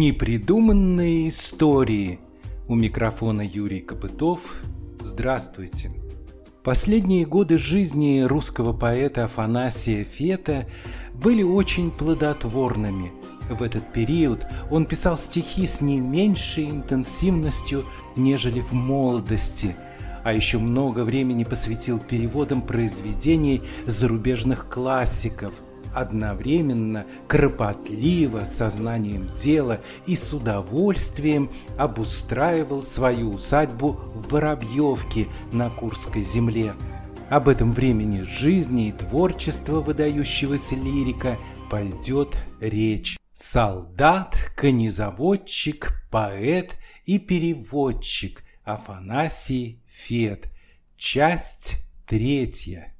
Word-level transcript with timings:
Непридуманные 0.00 1.28
истории. 1.28 2.20
У 2.68 2.74
микрофона 2.74 3.42
Юрий 3.42 3.80
Копытов. 3.80 4.62
Здравствуйте. 4.98 5.92
Последние 6.64 7.26
годы 7.26 7.58
жизни 7.58 8.22
русского 8.22 8.72
поэта 8.72 9.24
Афанасия 9.24 10.04
Фета 10.04 10.66
были 11.12 11.42
очень 11.42 11.90
плодотворными. 11.90 13.12
В 13.50 13.62
этот 13.62 13.92
период 13.92 14.46
он 14.70 14.86
писал 14.86 15.18
стихи 15.18 15.66
с 15.66 15.82
не 15.82 16.00
меньшей 16.00 16.70
интенсивностью, 16.70 17.84
нежели 18.16 18.62
в 18.62 18.72
молодости, 18.72 19.76
а 20.24 20.32
еще 20.32 20.56
много 20.56 21.04
времени 21.04 21.44
посвятил 21.44 21.98
переводам 21.98 22.62
произведений 22.62 23.60
зарубежных 23.84 24.66
классиков– 24.70 25.52
одновременно, 25.94 27.06
кропотливо, 27.28 28.44
сознанием 28.44 29.34
дела 29.34 29.80
и 30.06 30.14
с 30.14 30.32
удовольствием 30.32 31.50
обустраивал 31.76 32.82
свою 32.82 33.32
усадьбу 33.32 33.92
в 34.14 34.32
Воробьевке 34.32 35.28
на 35.52 35.70
Курской 35.70 36.22
земле. 36.22 36.74
Об 37.30 37.48
этом 37.48 37.72
времени 37.72 38.22
жизни 38.22 38.88
и 38.88 38.92
творчества 38.92 39.80
выдающегося 39.80 40.74
лирика 40.74 41.38
пойдет 41.70 42.36
речь. 42.60 43.16
Солдат, 43.32 44.50
конезаводчик, 44.56 45.92
поэт 46.10 46.76
и 47.04 47.18
переводчик 47.18 48.44
Афанасий 48.64 49.80
Фет. 49.86 50.50
Часть 50.96 51.86
третья. 52.06 52.94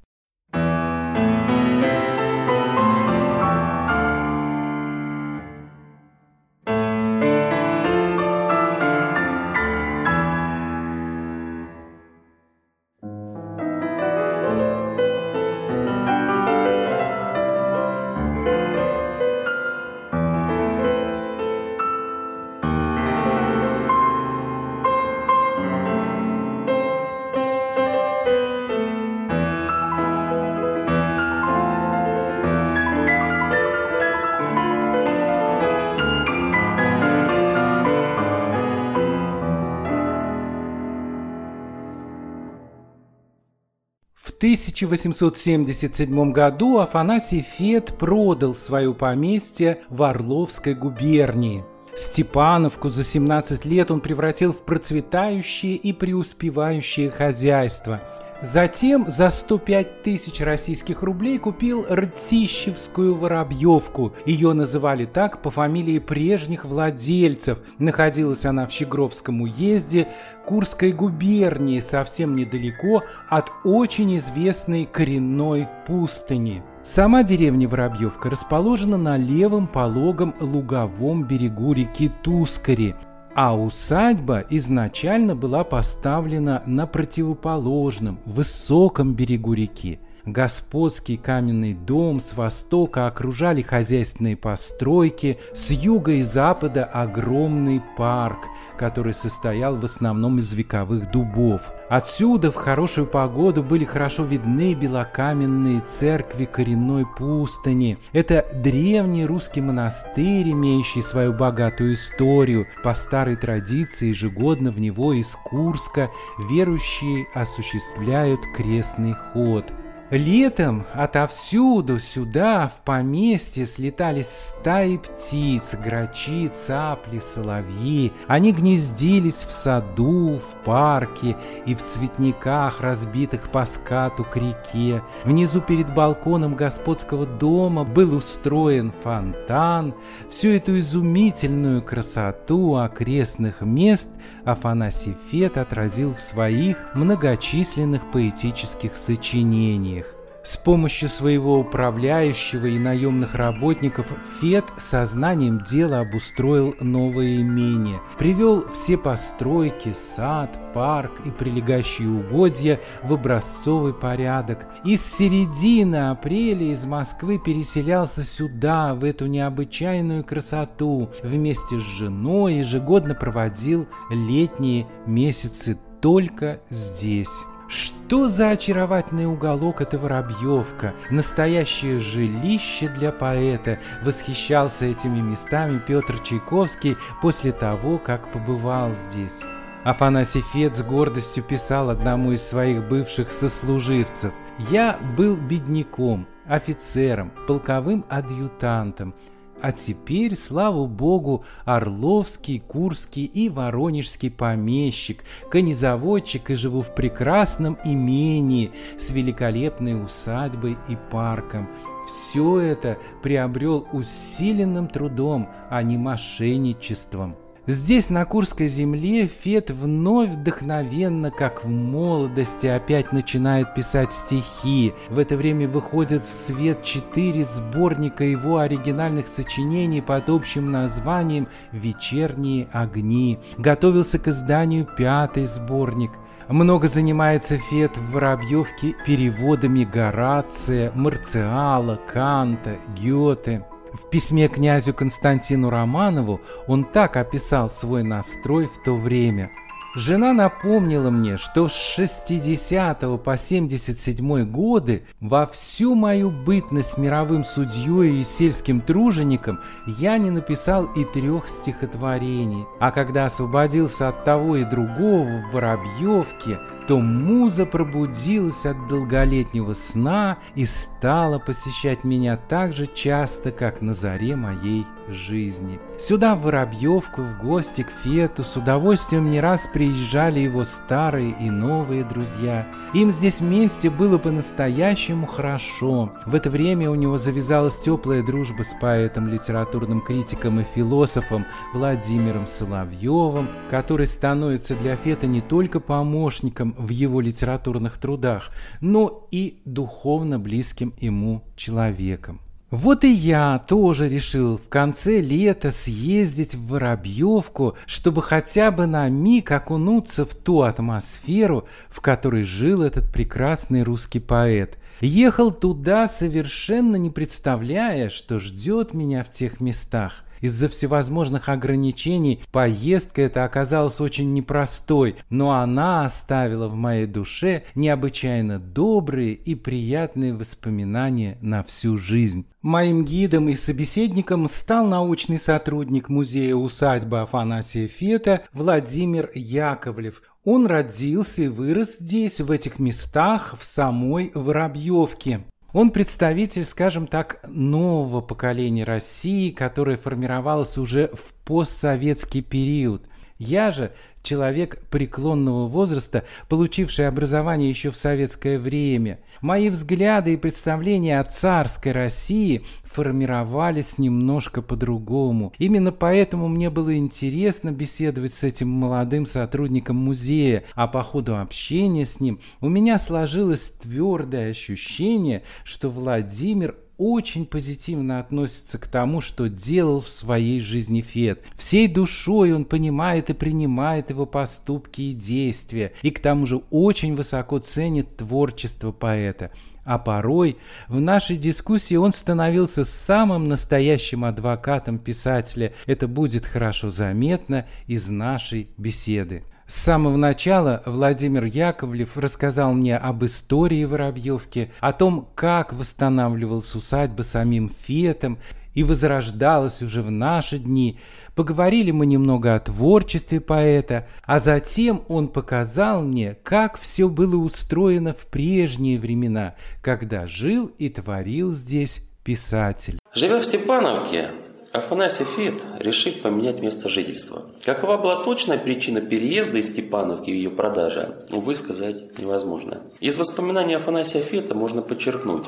1877 44.85 46.31
году 46.31 46.79
Афанасий 46.79 47.41
Фет 47.41 47.97
продал 47.97 48.53
свое 48.53 48.93
поместье 48.93 49.81
в 49.89 50.03
Орловской 50.03 50.73
губернии. 50.73 51.63
Степановку 51.95 52.89
за 52.89 53.03
17 53.03 53.65
лет 53.65 53.91
он 53.91 53.99
превратил 53.99 54.53
в 54.53 54.63
процветающее 54.63 55.75
и 55.75 55.93
преуспевающее 55.93 57.09
хозяйство– 57.11 58.01
Затем 58.41 59.07
за 59.07 59.29
105 59.29 60.01
тысяч 60.01 60.41
российских 60.41 61.03
рублей 61.03 61.37
купил 61.37 61.85
Ртищевскую 61.87 63.15
Воробьевку. 63.15 64.13
Ее 64.25 64.53
называли 64.53 65.05
так 65.05 65.43
по 65.43 65.51
фамилии 65.51 65.99
прежних 65.99 66.65
владельцев. 66.65 67.59
Находилась 67.77 68.45
она 68.45 68.65
в 68.65 68.71
Щегровском 68.71 69.41
уезде 69.41 70.07
Курской 70.45 70.91
губернии, 70.91 71.79
совсем 71.79 72.35
недалеко 72.35 73.03
от 73.29 73.51
очень 73.63 74.17
известной 74.17 74.85
коренной 74.85 75.67
пустыни. 75.85 76.63
Сама 76.83 77.21
деревня 77.21 77.69
Воробьевка 77.69 78.31
расположена 78.31 78.97
на 78.97 79.17
левом 79.17 79.67
пологом 79.67 80.33
луговом 80.39 81.25
берегу 81.25 81.73
реки 81.73 82.11
Тускари, 82.23 82.95
а 83.35 83.55
усадьба 83.55 84.43
изначально 84.49 85.35
была 85.35 85.63
поставлена 85.63 86.63
на 86.65 86.87
противоположном, 86.87 88.19
высоком 88.25 89.13
берегу 89.13 89.53
реки– 89.53 89.99
Господский 90.25 91.17
каменный 91.17 91.73
дом 91.73 92.21
с 92.21 92.33
востока 92.33 93.07
окружали 93.07 93.63
хозяйственные 93.63 94.37
постройки, 94.37 95.39
с 95.53 95.71
юга 95.71 96.13
и 96.13 96.21
запада 96.21 96.85
огромный 96.85 97.81
парк, 97.97 98.47
который 98.81 99.13
состоял 99.13 99.75
в 99.75 99.85
основном 99.85 100.39
из 100.39 100.53
вековых 100.53 101.11
дубов. 101.11 101.71
Отсюда 101.87 102.51
в 102.51 102.55
хорошую 102.55 103.05
погоду 103.05 103.61
были 103.61 103.85
хорошо 103.85 104.23
видны 104.23 104.73
белокаменные 104.73 105.81
церкви 105.81 106.45
коренной 106.45 107.05
пустыни. 107.05 107.99
Это 108.11 108.43
древний 108.55 109.27
русский 109.27 109.61
монастырь, 109.61 110.49
имеющий 110.49 111.03
свою 111.03 111.31
богатую 111.31 111.93
историю. 111.93 112.65
По 112.83 112.95
старой 112.95 113.35
традиции 113.35 114.07
ежегодно 114.07 114.71
в 114.71 114.79
него 114.79 115.13
из 115.13 115.35
Курска 115.35 116.09
верующие 116.49 117.27
осуществляют 117.35 118.41
крестный 118.55 119.13
ход– 119.13 119.65
Летом 120.11 120.83
отовсюду 120.93 121.97
сюда, 121.97 122.67
в 122.67 122.81
поместье, 122.81 123.65
слетались 123.65 124.27
стаи 124.27 124.97
птиц, 124.97 125.77
грачи, 125.81 126.49
цапли, 126.49 127.19
соловьи. 127.19 128.11
Они 128.27 128.51
гнездились 128.51 129.45
в 129.47 129.53
саду, 129.53 130.37
в 130.37 130.65
парке 130.65 131.37
и 131.65 131.73
в 131.73 131.81
цветниках, 131.81 132.81
разбитых 132.81 133.51
по 133.51 133.63
скату 133.63 134.25
к 134.25 134.35
реке. 134.35 135.01
Внизу 135.23 135.61
перед 135.61 135.93
балконом 135.93 136.55
господского 136.55 137.25
дома 137.25 137.85
был 137.85 138.13
устроен 138.13 138.91
фонтан. 139.05 139.93
Всю 140.29 140.49
эту 140.49 140.77
изумительную 140.77 141.81
красоту 141.81 142.75
окрестных 142.75 143.61
мест 143.61 144.09
Афанасий 144.43 145.15
Фет 145.31 145.55
отразил 145.55 146.13
в 146.13 146.19
своих 146.19 146.89
многочисленных 146.95 148.11
поэтических 148.11 148.93
сочинениях. 148.97 150.00
С 150.43 150.57
помощью 150.57 151.07
своего 151.07 151.59
управляющего 151.59 152.65
и 152.65 152.79
наемных 152.79 153.35
работников 153.35 154.07
Фет 154.39 154.65
сознанием 154.77 155.61
дела 155.61 155.99
обустроил 155.99 156.75
новое 156.79 157.41
имение, 157.41 158.01
привел 158.17 158.67
все 158.69 158.97
постройки, 158.97 159.93
сад, 159.93 160.57
парк 160.73 161.11
и 161.25 161.29
прилегающие 161.29 162.09
угодья 162.09 162.79
в 163.03 163.13
образцовый 163.13 163.93
порядок. 163.93 164.65
И 164.83 164.95
с 164.95 165.05
середины 165.05 166.09
апреля 166.09 166.71
из 166.71 166.85
Москвы 166.85 167.37
переселялся 167.37 168.23
сюда, 168.23 168.95
в 168.95 169.03
эту 169.03 169.27
необычайную 169.27 170.23
красоту, 170.23 171.11
вместе 171.21 171.79
с 171.79 171.83
женой 171.83 172.55
ежегодно 172.55 173.13
проводил 173.13 173.87
летние 174.09 174.87
месяцы 175.05 175.77
только 176.01 176.61
здесь. 176.71 177.43
Что 177.71 178.27
за 178.27 178.49
очаровательный 178.49 179.25
уголок 179.25 179.79
эта 179.79 179.97
Воробьевка, 179.97 180.93
настоящее 181.09 182.01
жилище 182.01 182.89
для 182.89 183.13
поэта, 183.13 183.79
восхищался 184.03 184.87
этими 184.87 185.21
местами 185.21 185.79
Петр 185.79 186.19
Чайковский 186.19 186.97
после 187.21 187.53
того, 187.53 187.97
как 187.97 188.29
побывал 188.29 188.91
здесь. 188.91 189.43
Афанасий 189.85 190.41
Фет 190.41 190.75
с 190.75 190.83
гордостью 190.83 191.45
писал 191.45 191.89
одному 191.89 192.33
из 192.33 192.43
своих 192.43 192.83
бывших 192.89 193.31
сослуживцев 193.31 194.33
«Я 194.69 194.99
был 195.17 195.37
бедняком, 195.37 196.27
офицером, 196.45 197.31
полковым 197.47 198.05
адъютантом, 198.09 199.15
а 199.61 199.71
теперь, 199.71 200.35
слава 200.35 200.85
богу, 200.85 201.43
Орловский, 201.65 202.59
Курский 202.59 203.25
и 203.25 203.49
Воронежский 203.49 204.31
помещик, 204.31 205.23
конезаводчик 205.49 206.49
и 206.49 206.55
живу 206.55 206.81
в 206.81 206.93
прекрасном 206.95 207.77
имении 207.83 208.71
с 208.97 209.11
великолепной 209.11 210.03
усадьбой 210.03 210.77
и 210.89 210.97
парком. 211.11 211.69
Все 212.07 212.59
это 212.59 212.97
приобрел 213.21 213.87
усиленным 213.91 214.87
трудом, 214.87 215.49
а 215.69 215.83
не 215.83 215.97
мошенничеством. 215.97 217.35
Здесь, 217.67 218.09
на 218.09 218.25
Курской 218.25 218.67
земле, 218.67 219.27
Фет 219.27 219.69
вновь 219.69 220.31
вдохновенно, 220.31 221.29
как 221.29 221.63
в 221.63 221.67
молодости, 221.67 222.65
опять 222.65 223.13
начинает 223.13 223.75
писать 223.75 224.11
стихи. 224.11 224.93
В 225.09 225.19
это 225.19 225.37
время 225.37 225.67
выходят 225.67 226.25
в 226.25 226.31
свет 226.31 226.81
четыре 226.81 227.43
сборника 227.43 228.23
его 228.23 228.57
оригинальных 228.57 229.27
сочинений 229.27 230.01
под 230.01 230.29
общим 230.31 230.71
названием 230.71 231.47
«Вечерние 231.71 232.67
огни». 232.71 233.37
Готовился 233.59 234.17
к 234.17 234.27
изданию 234.27 234.87
пятый 234.97 235.45
сборник. 235.45 236.11
Много 236.49 236.87
занимается 236.87 237.57
Фет 237.57 237.95
в 237.95 238.11
Воробьевке 238.13 238.95
переводами 239.05 239.83
Горация, 239.83 240.91
Марциала, 240.95 241.99
Канта, 242.11 242.77
Гёте. 242.99 243.63
В 243.93 244.09
письме 244.09 244.47
князю 244.47 244.93
Константину 244.93 245.69
Романову 245.69 246.41
он 246.67 246.85
так 246.85 247.17
описал 247.17 247.69
свой 247.69 248.03
настрой 248.03 248.67
в 248.67 248.81
то 248.83 248.95
время– 248.95 249.51
Жена 249.93 250.31
напомнила 250.31 251.09
мне, 251.09 251.35
что 251.35 251.67
с 251.67 251.73
60 251.73 253.21
по 253.21 253.35
77 253.35 254.45
годы 254.45 255.03
во 255.19 255.45
всю 255.45 255.95
мою 255.95 256.31
бытность 256.31 256.97
мировым 256.97 257.43
судьей 257.43 258.21
и 258.21 258.23
сельским 258.23 258.79
тружеником 258.79 259.59
я 259.99 260.17
не 260.17 260.31
написал 260.31 260.85
и 260.85 261.03
трех 261.03 261.49
стихотворений. 261.49 262.65
А 262.79 262.91
когда 262.91 263.25
освободился 263.25 264.07
от 264.07 264.23
того 264.23 264.55
и 264.55 264.63
другого 264.63 265.41
в 265.41 265.51
Воробьевке, 265.51 266.57
то 266.91 266.99
муза 266.99 267.65
пробудилась 267.65 268.65
от 268.65 268.89
долголетнего 268.89 269.71
сна 269.71 270.39
и 270.55 270.65
стала 270.65 271.39
посещать 271.39 272.03
меня 272.03 272.35
так 272.35 272.73
же 272.73 272.85
часто, 272.85 273.51
как 273.51 273.81
на 273.81 273.93
заре 273.93 274.35
моей 274.35 274.85
жизни. 275.07 275.79
Сюда, 275.97 276.35
в 276.35 276.41
Воробьевку, 276.41 277.21
в 277.21 277.37
гости 277.37 277.83
к 277.83 277.89
Фету, 278.03 278.43
с 278.43 278.55
удовольствием 278.55 279.29
не 279.29 279.39
раз 279.39 279.67
приезжали 279.71 280.39
его 280.39 280.63
старые 280.63 281.35
и 281.39 281.49
новые 281.49 282.03
друзья. 282.03 282.67
Им 282.93 283.11
здесь 283.11 283.39
вместе 283.39 283.89
было 283.89 284.17
по-настоящему 284.17 285.27
хорошо. 285.27 286.11
В 286.25 286.35
это 286.35 286.49
время 286.49 286.89
у 286.89 286.95
него 286.95 287.17
завязалась 287.17 287.79
теплая 287.79 288.23
дружба 288.23 288.63
с 288.63 288.73
поэтом, 288.79 289.27
литературным 289.27 290.01
критиком 290.01 290.59
и 290.59 290.63
философом 290.63 291.45
Владимиром 291.73 292.47
Соловьевым, 292.47 293.47
который 293.69 294.07
становится 294.07 294.75
для 294.75 294.95
Фета 294.95 295.27
не 295.27 295.41
только 295.41 295.79
помощником 295.79 296.75
в 296.85 296.89
его 296.89 297.21
литературных 297.21 297.97
трудах, 297.97 298.49
но 298.81 299.27
и 299.31 299.61
духовно 299.65 300.39
близким 300.39 300.93
ему 300.99 301.43
человеком. 301.55 302.41
Вот 302.71 303.03
и 303.03 303.11
я 303.11 303.59
тоже 303.67 304.07
решил 304.07 304.57
в 304.57 304.69
конце 304.69 305.19
лета 305.19 305.71
съездить 305.71 306.55
в 306.55 306.67
Воробьевку, 306.67 307.75
чтобы 307.85 308.21
хотя 308.21 308.71
бы 308.71 308.85
на 308.85 309.09
миг 309.09 309.51
окунуться 309.51 310.25
в 310.25 310.33
ту 310.35 310.61
атмосферу, 310.61 311.67
в 311.89 311.99
которой 311.99 312.45
жил 312.45 312.81
этот 312.81 313.11
прекрасный 313.11 313.83
русский 313.83 314.21
поэт. 314.21 314.77
Ехал 315.01 315.51
туда, 315.51 316.07
совершенно 316.07 316.95
не 316.95 317.09
представляя, 317.09 318.07
что 318.07 318.39
ждет 318.39 318.93
меня 318.93 319.25
в 319.25 319.31
тех 319.33 319.59
местах. 319.59 320.23
Из-за 320.41 320.67
всевозможных 320.67 321.49
ограничений 321.49 322.43
поездка 322.51 323.21
эта 323.21 323.45
оказалась 323.45 324.01
очень 324.01 324.33
непростой, 324.33 325.15
но 325.29 325.51
она 325.51 326.03
оставила 326.03 326.67
в 326.67 326.75
моей 326.75 327.05
душе 327.05 327.63
необычайно 327.75 328.59
добрые 328.59 329.33
и 329.33 329.55
приятные 329.55 330.33
воспоминания 330.33 331.37
на 331.41 331.61
всю 331.61 331.97
жизнь. 331.97 332.45
Моим 332.61 333.05
гидом 333.05 333.49
и 333.49 333.55
собеседником 333.55 334.47
стал 334.47 334.87
научный 334.87 335.39
сотрудник 335.39 336.09
музея 336.09 336.55
усадьбы 336.55 337.21
Афанасия 337.21 337.87
Фета 337.87 338.43
Владимир 338.53 339.31
Яковлев. 339.33 340.21
Он 340.43 340.65
родился 340.65 341.43
и 341.43 341.47
вырос 341.47 341.97
здесь, 341.99 342.39
в 342.39 342.49
этих 342.49 342.79
местах, 342.79 343.55
в 343.59 343.63
самой 343.63 344.31
Воробьевке. 344.33 345.43
Он 345.73 345.91
представитель, 345.91 346.65
скажем 346.65 347.07
так, 347.07 347.39
нового 347.47 348.21
поколения 348.21 348.83
России, 348.83 349.51
которое 349.51 349.97
формировалось 349.97 350.77
уже 350.77 351.09
в 351.13 351.33
постсоветский 351.45 352.41
период. 352.41 353.07
Я 353.37 353.71
же 353.71 353.93
человек 354.23 354.79
преклонного 354.89 355.67
возраста, 355.67 356.25
получивший 356.49 357.07
образование 357.07 357.69
еще 357.69 357.91
в 357.91 357.97
советское 357.97 358.59
время. 358.59 359.19
Мои 359.41 359.69
взгляды 359.69 360.33
и 360.33 360.37
представления 360.37 361.19
о 361.19 361.23
царской 361.23 361.91
России 361.91 362.63
формировались 362.83 363.97
немножко 363.97 364.61
по-другому. 364.61 365.53
Именно 365.57 365.91
поэтому 365.91 366.47
мне 366.47 366.69
было 366.69 366.95
интересно 366.95 367.71
беседовать 367.71 368.33
с 368.33 368.43
этим 368.43 368.69
молодым 368.69 369.25
сотрудником 369.25 369.95
музея, 369.95 370.63
а 370.75 370.87
по 370.87 371.01
ходу 371.01 371.37
общения 371.37 372.05
с 372.05 372.19
ним 372.19 372.39
у 372.59 372.69
меня 372.69 372.99
сложилось 372.99 373.73
твердое 373.81 374.51
ощущение, 374.51 375.43
что 375.63 375.89
Владимир 375.89 376.75
очень 377.01 377.47
позитивно 377.47 378.19
относится 378.19 378.77
к 378.77 378.85
тому, 378.85 379.21
что 379.21 379.49
делал 379.49 380.01
в 380.01 380.07
своей 380.07 380.61
жизни 380.61 381.01
Фет. 381.01 381.43
Всей 381.55 381.87
душой 381.87 382.53
он 382.53 382.63
понимает 382.63 383.31
и 383.31 383.33
принимает 383.33 384.11
его 384.11 384.27
поступки 384.27 385.01
и 385.01 385.13
действия, 385.13 385.93
и 386.03 386.11
к 386.11 386.19
тому 386.19 386.45
же 386.45 386.61
очень 386.69 387.15
высоко 387.15 387.57
ценит 387.57 388.17
творчество 388.17 388.91
поэта. 388.91 389.49
А 389.83 389.97
порой 389.97 390.57
в 390.87 390.99
нашей 390.99 391.37
дискуссии 391.37 391.95
он 391.95 392.13
становился 392.13 392.83
самым 392.83 393.47
настоящим 393.47 394.23
адвокатом 394.23 394.99
писателя. 394.99 395.73
Это 395.87 396.07
будет 396.07 396.45
хорошо 396.45 396.91
заметно 396.91 397.65
из 397.87 398.11
нашей 398.11 398.69
беседы. 398.77 399.43
С 399.71 399.83
самого 399.83 400.17
начала 400.17 400.83
Владимир 400.85 401.45
Яковлев 401.45 402.17
рассказал 402.17 402.73
мне 402.73 402.97
об 402.97 403.23
истории 403.23 403.85
Воробьевки, 403.85 404.69
о 404.81 404.91
том, 404.91 405.29
как 405.33 405.71
восстанавливалась 405.71 406.75
усадьба 406.75 407.21
самим 407.21 407.71
Фетом 407.83 408.37
и 408.73 408.83
возрождалась 408.83 409.81
уже 409.81 410.01
в 410.01 410.11
наши 410.11 410.57
дни. 410.57 410.99
Поговорили 411.35 411.91
мы 411.91 412.05
немного 412.05 412.53
о 412.53 412.59
творчестве 412.59 413.39
поэта, 413.39 414.09
а 414.23 414.39
затем 414.39 415.03
он 415.07 415.29
показал 415.29 416.01
мне, 416.01 416.35
как 416.43 416.77
все 416.77 417.07
было 417.07 417.37
устроено 417.37 418.13
в 418.13 418.25
прежние 418.25 418.99
времена, 418.99 419.55
когда 419.81 420.27
жил 420.27 420.65
и 420.65 420.89
творил 420.89 421.53
здесь 421.53 422.05
писатель. 422.25 422.99
Живя 423.13 423.39
в 423.39 423.45
Степановке, 423.45 424.31
Афанасий 424.71 425.25
Фет 425.25 425.61
решит 425.79 426.21
поменять 426.21 426.61
место 426.61 426.87
жительства. 426.87 427.43
Какова 427.65 427.97
была 427.97 428.23
точная 428.23 428.57
причина 428.57 429.01
переезда 429.01 429.57
из 429.57 429.67
Степановки 429.67 430.29
и 430.29 430.35
ее 430.35 430.49
продажи, 430.49 431.25
увы, 431.31 431.55
сказать 431.55 432.17
невозможно. 432.17 432.81
Из 433.01 433.17
воспоминаний 433.17 433.75
Афанасия 433.75 434.21
Фета 434.21 434.55
можно 434.55 434.81
подчеркнуть. 434.81 435.45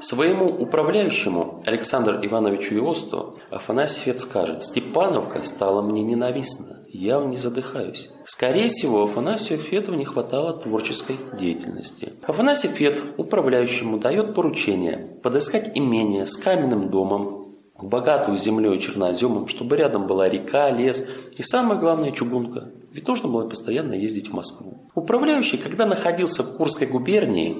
Своему 0.00 0.46
управляющему 0.46 1.62
Александру 1.64 2.16
Ивановичу 2.20 2.74
Иосту 2.74 3.36
Афанасий 3.50 4.00
Фет 4.00 4.20
скажет 4.20 4.64
«Степановка 4.64 5.44
стала 5.44 5.80
мне 5.80 6.02
ненавистна, 6.02 6.80
я 6.88 7.20
в 7.20 7.28
ней 7.28 7.36
задыхаюсь». 7.36 8.10
Скорее 8.26 8.68
всего, 8.70 9.04
Афанасию 9.04 9.60
Фету 9.60 9.94
не 9.94 10.04
хватало 10.04 10.52
творческой 10.52 11.16
деятельности. 11.38 12.12
Афанасий 12.26 12.68
Фет 12.68 13.00
управляющему 13.18 13.98
дает 13.98 14.34
поручение 14.34 15.16
подыскать 15.22 15.70
имение 15.74 16.26
с 16.26 16.36
каменным 16.36 16.90
домом, 16.90 17.43
богатую 17.80 18.38
землей 18.38 18.78
черноземом, 18.78 19.48
чтобы 19.48 19.76
рядом 19.76 20.06
была 20.06 20.28
река, 20.28 20.70
лес 20.70 21.08
и 21.36 21.42
самое 21.42 21.78
главное 21.78 22.12
чугунка. 22.12 22.70
Ведь 22.92 23.08
нужно 23.08 23.28
было 23.28 23.48
постоянно 23.48 23.94
ездить 23.94 24.28
в 24.28 24.32
Москву. 24.32 24.88
Управляющий, 24.94 25.56
когда 25.56 25.84
находился 25.84 26.44
в 26.44 26.56
Курской 26.56 26.86
губернии, 26.86 27.56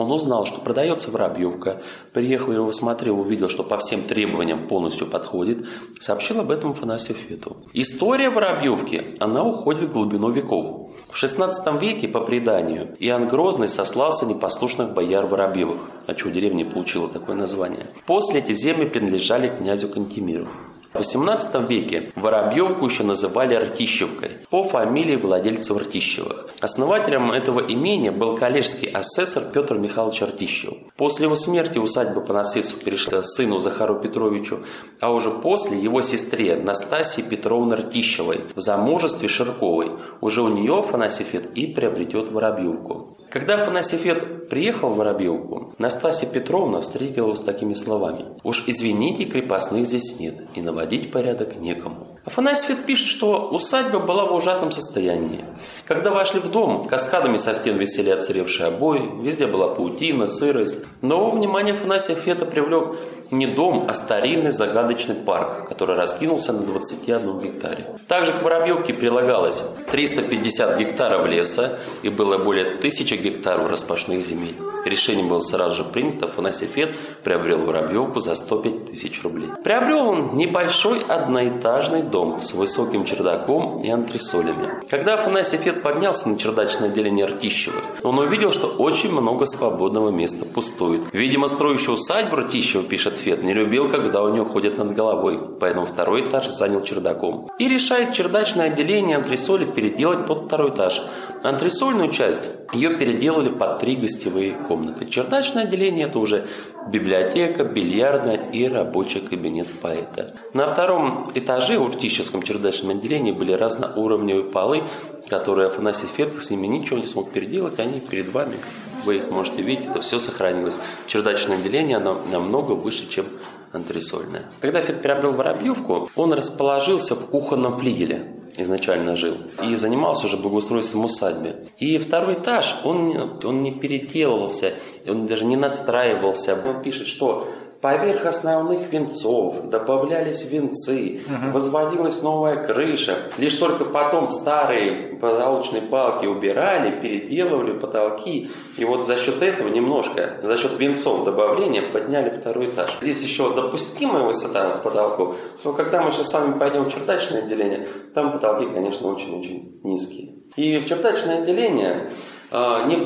он 0.00 0.10
узнал, 0.12 0.46
что 0.46 0.60
продается 0.60 1.10
Воробьевка, 1.10 1.82
приехал 2.12 2.52
его 2.52 2.72
смотрел, 2.72 3.20
увидел, 3.20 3.48
что 3.48 3.62
по 3.62 3.78
всем 3.78 4.02
требованиям 4.02 4.66
полностью 4.66 5.06
подходит, 5.06 5.66
сообщил 6.00 6.40
об 6.40 6.50
этом 6.50 6.70
Афанасию 6.70 7.16
Фету. 7.16 7.56
История 7.72 8.30
Воробьевки, 8.30 9.14
она 9.18 9.44
уходит 9.44 9.90
в 9.90 9.92
глубину 9.92 10.30
веков. 10.30 10.90
В 11.08 11.16
16 11.16 11.80
веке, 11.80 12.08
по 12.08 12.20
преданию, 12.20 12.96
Иоанн 12.98 13.28
Грозный 13.28 13.68
сослался 13.68 14.26
непослушных 14.26 14.94
бояр 14.94 15.26
Воробьевых, 15.26 15.80
а 16.06 16.14
чего 16.14 16.30
деревня 16.30 16.64
получила 16.64 17.08
такое 17.08 17.36
название. 17.36 17.86
После 18.06 18.40
эти 18.40 18.52
земли 18.52 18.86
принадлежали 18.86 19.48
князю 19.48 19.88
Кантемиру. 19.88 20.48
В 20.92 21.02
XVIII 21.02 21.68
веке 21.68 22.10
Воробьевку 22.16 22.86
еще 22.86 23.04
называли 23.04 23.54
Ртищевкой 23.54 24.38
по 24.50 24.64
фамилии 24.64 25.14
владельцев 25.14 25.76
Ртищевых. 25.76 26.48
Основателем 26.60 27.30
этого 27.30 27.60
имения 27.60 28.10
был 28.10 28.36
коллежский 28.36 28.88
асессор 28.88 29.44
Петр 29.52 29.78
Михайлович 29.78 30.22
Ртищев. 30.22 30.74
После 30.96 31.26
его 31.26 31.36
смерти 31.36 31.78
усадьба 31.78 32.22
по 32.22 32.32
наследству 32.32 32.82
перешла 32.84 33.22
сыну 33.22 33.60
Захару 33.60 34.00
Петровичу, 34.00 34.64
а 35.00 35.12
уже 35.12 35.30
после 35.30 35.78
его 35.78 36.02
сестре 36.02 36.56
Настасии 36.56 37.22
Петровны 37.22 37.76
Ртищевой 37.76 38.46
в 38.56 38.60
замужестве 38.60 39.28
Ширковой. 39.28 39.92
Уже 40.20 40.42
у 40.42 40.48
нее 40.48 40.80
Афанасьев 40.80 41.34
и 41.54 41.68
приобретет 41.68 42.32
Воробьевку. 42.32 43.16
Когда 43.30 43.54
Афанасьев 43.54 44.48
приехал 44.48 44.90
в 44.90 44.96
Воробьевку, 44.96 45.72
Настасья 45.78 46.26
Петровна 46.26 46.80
встретила 46.80 47.26
его 47.26 47.36
с 47.36 47.40
такими 47.40 47.74
словами. 47.74 48.26
«Уж 48.42 48.64
извините, 48.66 49.24
крепостных 49.24 49.86
здесь 49.86 50.18
нет, 50.18 50.42
и 50.56 50.60
на 50.60 50.72
наводить 50.72 51.12
порядок 51.12 51.54
некому. 51.54 52.09
Афанасьев 52.30 52.84
пишет, 52.84 53.08
что 53.08 53.48
усадьба 53.50 53.98
была 53.98 54.24
в 54.24 54.32
ужасном 54.32 54.70
состоянии. 54.70 55.44
Когда 55.84 56.10
вошли 56.10 56.38
в 56.38 56.48
дом, 56.48 56.86
каскадами 56.86 57.38
со 57.38 57.52
стен 57.54 57.76
висели 57.76 58.10
отсыревшие 58.10 58.68
обои, 58.68 59.10
везде 59.20 59.48
была 59.48 59.66
паутина, 59.66 60.28
сырость. 60.28 60.84
Но 61.02 61.28
внимание 61.30 61.74
Афанасия 61.74 62.14
Фета 62.14 62.46
привлек 62.46 62.96
не 63.32 63.48
дом, 63.48 63.86
а 63.88 63.94
старинный 63.94 64.52
загадочный 64.52 65.16
парк, 65.16 65.68
который 65.68 65.96
раскинулся 65.96 66.52
на 66.52 66.60
21 66.60 67.40
гектаре. 67.40 67.96
Также 68.06 68.32
к 68.32 68.42
Воробьевке 68.42 68.94
прилагалось 68.94 69.64
350 69.90 70.78
гектаров 70.78 71.26
леса 71.26 71.80
и 72.02 72.10
было 72.10 72.38
более 72.38 72.66
1000 72.66 73.16
гектаров 73.16 73.68
распашных 73.68 74.22
земель. 74.22 74.54
Решение 74.86 75.26
было 75.26 75.40
сразу 75.40 75.74
же 75.74 75.84
принято, 75.84 76.26
Афанасий 76.26 76.66
Фет 76.66 76.90
приобрел 77.24 77.58
Воробьевку 77.58 78.20
за 78.20 78.34
105 78.36 78.92
тысяч 78.92 79.22
рублей. 79.22 79.48
Приобрел 79.64 80.08
он 80.08 80.34
небольшой 80.34 81.00
одноэтажный 81.00 82.02
дом 82.02 82.19
с 82.40 82.54
высоким 82.54 83.04
чердаком 83.04 83.82
и 83.82 83.90
антресолями. 83.90 84.80
Когда 84.88 85.14
Афанасий 85.14 85.58
Фет 85.58 85.82
поднялся 85.82 86.28
на 86.28 86.38
чердачное 86.38 86.88
отделение 86.88 87.26
Ртищевых, 87.26 87.82
он 88.02 88.18
увидел, 88.18 88.52
что 88.52 88.68
очень 88.68 89.12
много 89.12 89.46
свободного 89.46 90.10
места 90.10 90.44
пустует. 90.44 91.02
Видимо, 91.12 91.48
строящий 91.48 91.92
усадьбу 91.92 92.36
Ртищева, 92.36 92.82
пишет 92.82 93.16
Фет, 93.16 93.42
не 93.42 93.52
любил, 93.52 93.88
когда 93.88 94.22
у 94.22 94.32
него 94.32 94.44
ходят 94.44 94.78
над 94.78 94.94
головой, 94.94 95.38
поэтому 95.60 95.86
второй 95.86 96.28
этаж 96.28 96.46
занял 96.48 96.82
чердаком. 96.82 97.48
И 97.58 97.68
решает 97.68 98.12
чердачное 98.12 98.66
отделение 98.66 99.16
антресоли 99.16 99.64
переделать 99.64 100.26
под 100.26 100.46
второй 100.46 100.70
этаж. 100.70 101.02
Антресольную 101.42 102.10
часть 102.10 102.50
ее 102.74 102.90
переделали 102.96 103.48
под 103.48 103.78
три 103.78 103.96
гостевые 103.96 104.52
комнаты. 104.52 105.06
Чердачное 105.06 105.64
отделение 105.64 106.06
это 106.06 106.18
уже 106.18 106.46
библиотека, 106.90 107.64
бильярдная 107.64 108.36
и 108.52 108.66
рабочий 108.66 109.20
кабинет 109.20 109.68
поэта. 109.80 110.34
На 110.54 110.66
втором 110.66 111.30
этаже 111.34 111.78
в 111.78 111.84
Уртищевском 111.84 112.42
чердачном 112.42 112.98
отделении 112.98 113.32
были 113.32 113.52
разноуровневые 113.52 114.44
полы, 114.44 114.82
которые 115.28 115.68
Афанасий 115.68 116.06
Фетов 116.06 116.42
с 116.42 116.50
ними 116.50 116.66
ничего 116.66 116.98
не 116.98 117.06
смог 117.06 117.30
переделать, 117.30 117.78
они 117.78 118.00
перед 118.00 118.32
вами, 118.32 118.58
вы 119.04 119.16
их 119.16 119.30
можете 119.30 119.62
видеть, 119.62 119.86
это 119.86 120.00
все 120.00 120.18
сохранилось. 120.18 120.80
Чердачное 121.06 121.56
отделение 121.56 121.96
оно 121.96 122.20
намного 122.30 122.72
выше, 122.72 123.08
чем 123.08 123.26
антресольное. 123.72 124.50
Когда 124.60 124.80
Фет 124.80 125.02
приобрел 125.02 125.32
Воробьевку, 125.32 126.10
он 126.16 126.32
расположился 126.32 127.14
в 127.14 127.26
кухонном 127.26 127.78
флигеле 127.78 128.36
изначально 128.56 129.16
жил. 129.16 129.36
И 129.62 129.74
занимался 129.74 130.26
уже 130.26 130.36
благоустройством 130.36 131.04
усадьбы. 131.04 131.56
И 131.78 131.98
второй 131.98 132.34
этаж, 132.34 132.80
он, 132.84 133.38
он 133.42 133.62
не 133.62 133.72
переделывался, 133.72 134.74
он 135.06 135.26
даже 135.26 135.44
не 135.44 135.56
надстраивался. 135.56 136.58
Он 136.64 136.82
пишет, 136.82 137.06
что 137.06 137.48
Поверх 137.80 138.26
основных 138.26 138.92
венцов 138.92 139.70
добавлялись 139.70 140.44
венцы, 140.44 141.20
угу. 141.26 141.52
возводилась 141.52 142.20
новая 142.20 142.62
крыша. 142.62 143.16
Лишь 143.38 143.54
только 143.54 143.86
потом 143.86 144.30
старые 144.30 145.16
потолочные 145.16 145.80
балки 145.80 146.26
убирали, 146.26 147.00
переделывали 147.00 147.72
потолки. 147.72 148.50
И 148.76 148.84
вот 148.84 149.06
за 149.06 149.16
счет 149.16 149.42
этого 149.42 149.68
немножко, 149.68 150.34
за 150.42 150.58
счет 150.58 150.78
венцов 150.78 151.24
добавления 151.24 151.80
подняли 151.80 152.28
второй 152.28 152.66
этаж. 152.66 152.98
Здесь 153.00 153.22
еще 153.22 153.54
допустимая 153.54 154.24
высота 154.24 154.76
потолков. 154.84 155.36
Но 155.64 155.72
когда 155.72 156.02
мы 156.02 156.10
сейчас 156.10 156.28
с 156.28 156.34
вами 156.34 156.58
пойдем 156.58 156.84
в 156.84 156.92
чердачное 156.92 157.42
отделение, 157.42 157.86
там 158.12 158.32
потолки, 158.32 158.66
конечно, 158.66 159.08
очень-очень 159.08 159.80
низкие. 159.84 160.34
И 160.56 160.78
в 160.78 160.84
чердачное 160.84 161.40
отделение 161.40 162.10
э, 162.50 162.86
не 162.88 162.96
в 162.96 163.04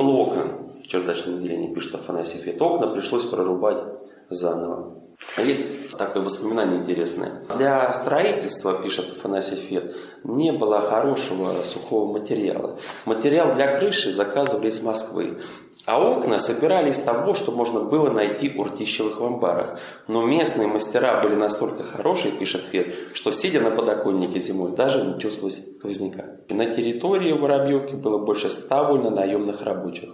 чердачном 0.87 1.37
отделении, 1.37 1.75
пишет 1.75 1.95
Афанасьев. 1.95 2.47
Это 2.47 2.65
окна 2.65 2.89
пришлось 2.89 3.25
прорубать 3.25 3.83
заново. 4.29 5.05
Есть 5.39 5.97
такое 5.97 6.23
воспоминание 6.23 6.79
интересное. 6.79 7.45
Для 7.57 7.93
строительства, 7.93 8.75
пишет 8.75 9.11
Афанасий 9.13 9.57
Фет, 9.57 9.95
не 10.23 10.53
было 10.53 10.81
хорошего 10.81 11.63
сухого 11.63 12.13
материала. 12.13 12.79
Материал 13.05 13.55
для 13.55 13.79
крыши 13.79 14.13
заказывали 14.13 14.69
из 14.69 14.83
Москвы. 14.83 15.39
А 15.87 16.01
окна 16.01 16.39
собирали 16.39 16.91
из 16.91 16.99
того, 17.01 17.35
что 17.35 17.53
можно 17.53 17.81
было 17.81 18.09
найти 18.09 18.55
у 18.57 18.65
ртищевых 18.65 19.21
в 19.21 19.25
амбарах. 19.25 19.79
Но 20.09 20.25
местные 20.25 20.67
мастера 20.67 21.21
были 21.21 21.35
настолько 21.35 21.83
хорошие, 21.83 22.33
пишет 22.33 22.65
Фет, 22.65 22.95
что 23.13 23.31
сидя 23.31 23.61
на 23.61 23.71
подоконнике 23.71 24.41
зимой, 24.41 24.73
даже 24.73 25.05
не 25.05 25.21
чувствовалось 25.21 25.61
сквозняка. 25.79 26.25
На 26.49 26.73
территории 26.73 27.33
Воробьевки 27.33 27.97
было 27.97 28.17
больше 28.17 28.49
ста 28.49 28.85
вольно 28.85 29.11
наемных 29.11 29.61
рабочих, 29.61 30.09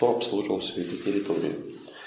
кто 0.00 0.12
обслуживал 0.12 0.60
всю 0.60 0.80
эту 0.80 0.96
территорию. 0.96 1.52